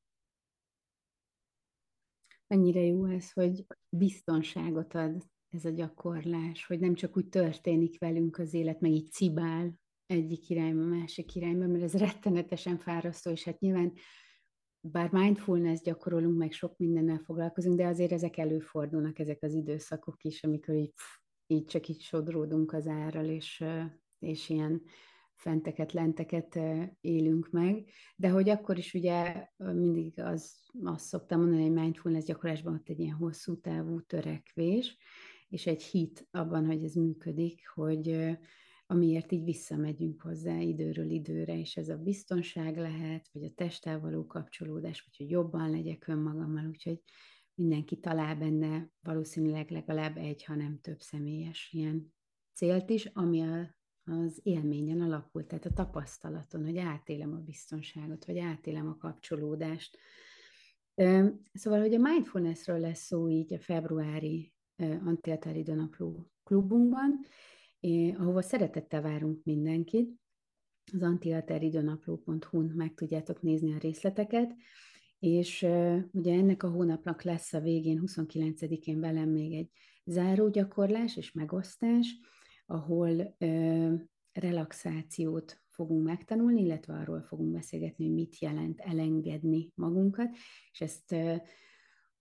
Mennyire 2.46 2.80
jó 2.80 3.04
ez, 3.04 3.32
hogy 3.32 3.66
biztonságot 3.88 4.94
ad 4.94 5.26
ez 5.50 5.64
a 5.64 5.70
gyakorlás, 5.70 6.66
hogy 6.66 6.78
nem 6.78 6.94
csak 6.94 7.16
úgy 7.16 7.28
történik 7.28 7.98
velünk 7.98 8.38
az 8.38 8.54
élet, 8.54 8.80
meg 8.80 8.90
így 8.90 9.10
cibál 9.10 9.74
egyik 10.06 10.48
irányba, 10.48 10.84
másik 10.84 11.34
irányba, 11.34 11.66
mert 11.66 11.84
ez 11.84 11.94
rettenetesen 11.94 12.78
fárasztó, 12.78 13.30
és 13.30 13.44
hát 13.44 13.60
nyilván 13.60 13.92
bár 14.90 15.10
mindfulness 15.12 15.80
gyakorolunk, 15.80 16.38
meg 16.38 16.52
sok 16.52 16.76
mindennel 16.76 17.18
foglalkozunk, 17.18 17.76
de 17.76 17.86
azért 17.86 18.12
ezek 18.12 18.36
előfordulnak, 18.36 19.18
ezek 19.18 19.42
az 19.42 19.54
időszakok 19.54 20.24
is, 20.24 20.42
amikor 20.42 20.74
így, 20.74 20.92
így 21.46 21.64
csak 21.64 21.88
így 21.88 22.00
sodródunk 22.00 22.72
az 22.72 22.86
árral, 22.86 23.24
és, 23.24 23.64
és 24.18 24.48
ilyen 24.48 24.82
fenteket, 25.34 25.92
lenteket 25.92 26.58
élünk 27.00 27.50
meg, 27.50 27.88
de 28.16 28.28
hogy 28.28 28.48
akkor 28.48 28.78
is 28.78 28.94
ugye 28.94 29.48
mindig 29.56 30.20
az, 30.20 30.70
azt 30.82 31.04
szoktam 31.04 31.40
mondani, 31.40 31.62
hogy 31.62 31.72
mindfulness 31.72 32.24
gyakorlásban 32.24 32.74
ott 32.74 32.88
egy 32.88 33.00
ilyen 33.00 33.16
hosszú 33.16 33.60
távú 33.60 34.00
törekvés, 34.00 34.96
és 35.48 35.66
egy 35.66 35.82
hit 35.82 36.28
abban, 36.30 36.66
hogy 36.66 36.84
ez 36.84 36.94
működik, 36.94 37.68
hogy 37.74 38.36
amiért 38.86 39.32
így 39.32 39.44
visszamegyünk 39.44 40.22
hozzá 40.22 40.58
időről 40.58 41.10
időre, 41.10 41.58
és 41.58 41.76
ez 41.76 41.88
a 41.88 41.96
biztonság 41.96 42.76
lehet, 42.76 43.28
vagy 43.32 43.44
a 43.44 43.54
testtel 43.54 44.00
való 44.00 44.26
kapcsolódás, 44.26 45.02
vagy 45.02 45.16
hogy 45.16 45.30
jobban 45.30 45.70
legyek 45.70 46.08
önmagammal, 46.08 46.66
úgyhogy 46.66 47.02
mindenki 47.54 47.96
talál 47.96 48.36
benne 48.36 48.90
valószínűleg 49.00 49.70
legalább 49.70 50.16
egy, 50.16 50.44
ha 50.44 50.54
nem 50.54 50.78
több 50.80 51.00
személyes 51.00 51.68
ilyen 51.72 52.14
célt 52.52 52.90
is, 52.90 53.04
ami 53.04 53.40
a, 53.40 53.76
az 54.04 54.40
élményen 54.42 55.00
alapul, 55.00 55.46
tehát 55.46 55.64
a 55.64 55.72
tapasztalaton, 55.72 56.64
hogy 56.64 56.78
átélem 56.78 57.32
a 57.32 57.38
biztonságot, 57.38 58.24
vagy 58.24 58.38
átélem 58.38 58.88
a 58.88 58.96
kapcsolódást. 58.96 59.98
Szóval, 61.52 61.80
hogy 61.80 61.94
a 61.94 61.98
mindfulnessről 61.98 62.78
lesz 62.78 63.04
szó 63.04 63.28
így 63.28 63.54
a 63.54 63.58
februári 63.58 64.54
antiatári 65.04 65.58
időnapló 65.58 66.30
klubunkban, 66.42 67.20
ahova 68.18 68.42
szeretettel 68.42 69.02
várunk 69.02 69.44
mindenkit. 69.44 70.10
Az 70.92 71.02
antiateridőnapló.hu-n 71.02 72.72
meg 72.74 72.94
tudjátok 72.94 73.42
nézni 73.42 73.72
a 73.72 73.78
részleteket, 73.78 74.54
és 75.18 75.62
ugye 76.10 76.32
ennek 76.32 76.62
a 76.62 76.70
hónapnak 76.70 77.22
lesz 77.22 77.52
a 77.52 77.60
végén, 77.60 78.02
29-én 78.06 79.00
velem 79.00 79.28
még 79.28 79.52
egy 79.52 79.70
zárógyakorlás 80.04 81.16
és 81.16 81.32
megosztás, 81.32 82.16
ahol 82.66 83.36
uh, 83.38 84.00
relaxációt 84.32 85.60
fogunk 85.70 86.04
megtanulni, 86.04 86.62
illetve 86.62 86.94
arról 86.94 87.22
fogunk 87.22 87.52
beszélgetni, 87.52 88.04
hogy 88.04 88.14
mit 88.14 88.38
jelent 88.38 88.80
elengedni 88.80 89.70
magunkat, 89.74 90.36
és 90.72 90.80
ezt 90.80 91.14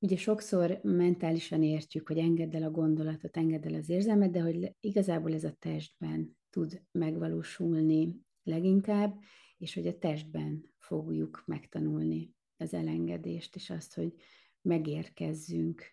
ugye 0.05 0.17
sokszor 0.17 0.79
mentálisan 0.83 1.63
értjük, 1.63 2.07
hogy 2.07 2.17
engedd 2.17 2.55
el 2.55 2.63
a 2.63 2.71
gondolatot, 2.71 3.37
engedd 3.37 3.65
el 3.65 3.73
az 3.73 3.89
érzelmet, 3.89 4.31
de 4.31 4.41
hogy 4.41 4.75
igazából 4.79 5.33
ez 5.33 5.43
a 5.43 5.55
testben 5.59 6.37
tud 6.49 6.81
megvalósulni 6.91 8.15
leginkább, 8.43 9.19
és 9.57 9.73
hogy 9.73 9.87
a 9.87 9.97
testben 9.97 10.73
fogjuk 10.77 11.43
megtanulni 11.45 12.33
az 12.57 12.73
elengedést, 12.73 13.55
és 13.55 13.69
azt, 13.69 13.95
hogy 13.95 14.13
megérkezzünk 14.61 15.83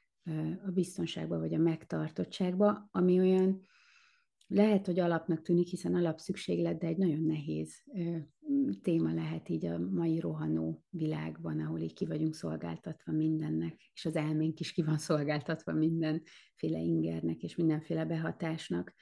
a 0.67 0.71
biztonságba, 0.71 1.39
vagy 1.39 1.55
a 1.55 1.59
megtartottságba, 1.59 2.89
ami 2.91 3.19
olyan 3.19 3.67
lehet, 4.55 4.87
hogy 4.87 4.99
alapnak 4.99 5.43
tűnik, 5.43 5.69
hiszen 5.69 5.95
alapszükséglet, 5.95 6.79
de 6.79 6.87
egy 6.87 6.97
nagyon 6.97 7.23
nehéz 7.23 7.83
téma 8.83 9.13
lehet 9.13 9.49
így 9.49 9.67
a 9.67 9.79
mai 9.79 10.21
rohanó 10.21 10.85
világban, 10.91 11.61
ahol 11.61 11.81
így 11.81 11.93
ki 11.93 12.07
vagyunk 12.07 12.35
szolgáltatva 12.35 13.13
mindennek, 13.13 13.91
és 13.95 14.05
az 14.05 14.17
elménk 14.17 14.61
is 14.61 14.73
ki 14.73 14.83
van 14.83 14.99
szolgáltatva 14.99 15.73
mindenféle 15.73 16.79
ingernek 16.79 17.43
és 17.43 17.57
mindenféle 17.57 18.05
behatásnak. 18.05 18.95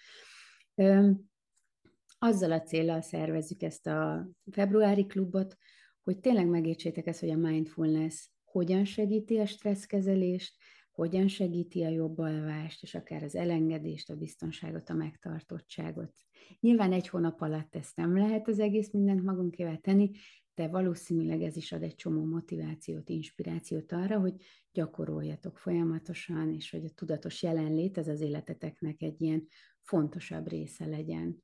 Azzal 2.19 2.53
a 2.53 2.61
célral 2.61 3.01
szervezzük 3.01 3.63
ezt 3.63 3.87
a 3.87 4.29
februári 4.51 5.07
klubot, 5.07 5.57
hogy 6.03 6.21
tényleg 6.21 6.47
megértsétek 6.47 7.07
ezt, 7.07 7.21
hogy 7.21 7.31
a 7.31 7.37
mindfulness 7.37 8.29
hogyan 8.45 8.85
segíti 8.85 9.39
a 9.39 9.47
stresszkezelést, 9.47 10.55
hogyan 10.93 11.28
segíti 11.28 11.82
a 11.82 11.88
jobb 11.88 12.18
alvást, 12.18 12.82
és 12.82 12.95
akár 12.95 13.22
az 13.22 13.34
elengedést, 13.34 14.11
a 14.11 14.16
biztonságot, 14.16 14.88
a 14.88 14.95
megtartottságot. 14.95 16.12
Nyilván 16.61 16.93
egy 16.93 17.09
hónap 17.09 17.41
alatt 17.41 17.76
ezt 17.76 17.97
nem 17.97 18.16
lehet 18.16 18.49
az 18.49 18.59
egész 18.59 18.91
mindent 18.91 19.22
magunkével 19.22 19.78
tenni, 19.78 20.11
de 20.55 20.68
valószínűleg 20.68 21.43
ez 21.43 21.57
is 21.57 21.72
ad 21.72 21.82
egy 21.82 21.95
csomó 21.95 22.24
motivációt, 22.24 23.09
inspirációt 23.09 23.93
arra, 23.93 24.18
hogy 24.18 24.34
gyakoroljatok 24.72 25.59
folyamatosan, 25.59 26.55
és 26.55 26.70
hogy 26.70 26.84
a 26.84 26.95
tudatos 26.95 27.43
jelenlét 27.43 27.99
ez 27.99 28.09
az 28.09 28.20
életeteknek 28.20 29.03
egy 29.03 29.22
ilyen 29.22 29.47
fontosabb 29.80 30.49
része 30.49 30.86
legyen. 30.86 31.43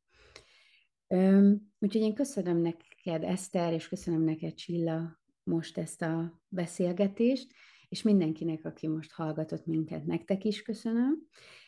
Úgyhogy 1.78 2.03
én 2.03 2.14
köszönöm 2.14 2.57
neked, 2.57 3.22
Eszter, 3.22 3.72
és 3.72 3.88
köszönöm 3.88 4.22
neked, 4.22 4.55
Csilla, 4.55 5.20
most 5.42 5.78
ezt 5.78 6.03
a 6.03 6.42
beszélgetést, 6.49 7.55
és 7.89 8.03
mindenkinek, 8.03 8.64
aki 8.64 8.89
most 8.89 9.12
hallgatott 9.12 9.66
minket, 9.66 10.05
nektek 10.05 10.45
is 10.45 10.62
köszönöm. 10.62 11.18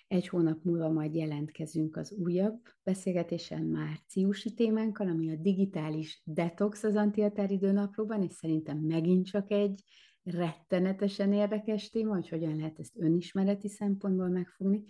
Egy 0.09 0.29
hónap 0.29 0.63
múlva 0.63 0.89
majd 0.89 1.15
jelentkezünk 1.15 1.97
az 1.97 2.13
újabb 2.13 2.61
beszélgetésen 2.83 3.65
márciusi 3.65 4.55
témánkkal, 4.55 5.09
ami 5.09 5.31
a 5.31 5.37
digitális 5.37 6.23
detox 6.25 6.85
az 6.85 6.97
antiatár 6.97 7.51
időnaplóban, 7.51 8.23
és 8.23 8.33
szerintem 8.33 8.79
megint 8.79 9.27
csak 9.27 9.51
egy 9.51 9.83
rettenetesen 10.23 11.33
érdekes 11.33 11.91
téma, 11.91 12.15
hogy 12.15 12.29
hogyan 12.29 12.57
lehet 12.57 12.79
ezt 12.79 12.99
önismereti 12.99 13.69
szempontból 13.69 14.29
megfogni. 14.29 14.83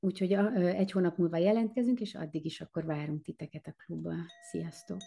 Úgyhogy 0.00 0.32
egy 0.54 0.90
hónap 0.90 1.16
múlva 1.16 1.36
jelentkezünk, 1.36 2.00
és 2.00 2.14
addig 2.14 2.44
is 2.44 2.60
akkor 2.60 2.84
várunk 2.84 3.22
titeket 3.22 3.66
a 3.66 3.72
klubba. 3.72 4.14
Sziasztok! 4.50 5.00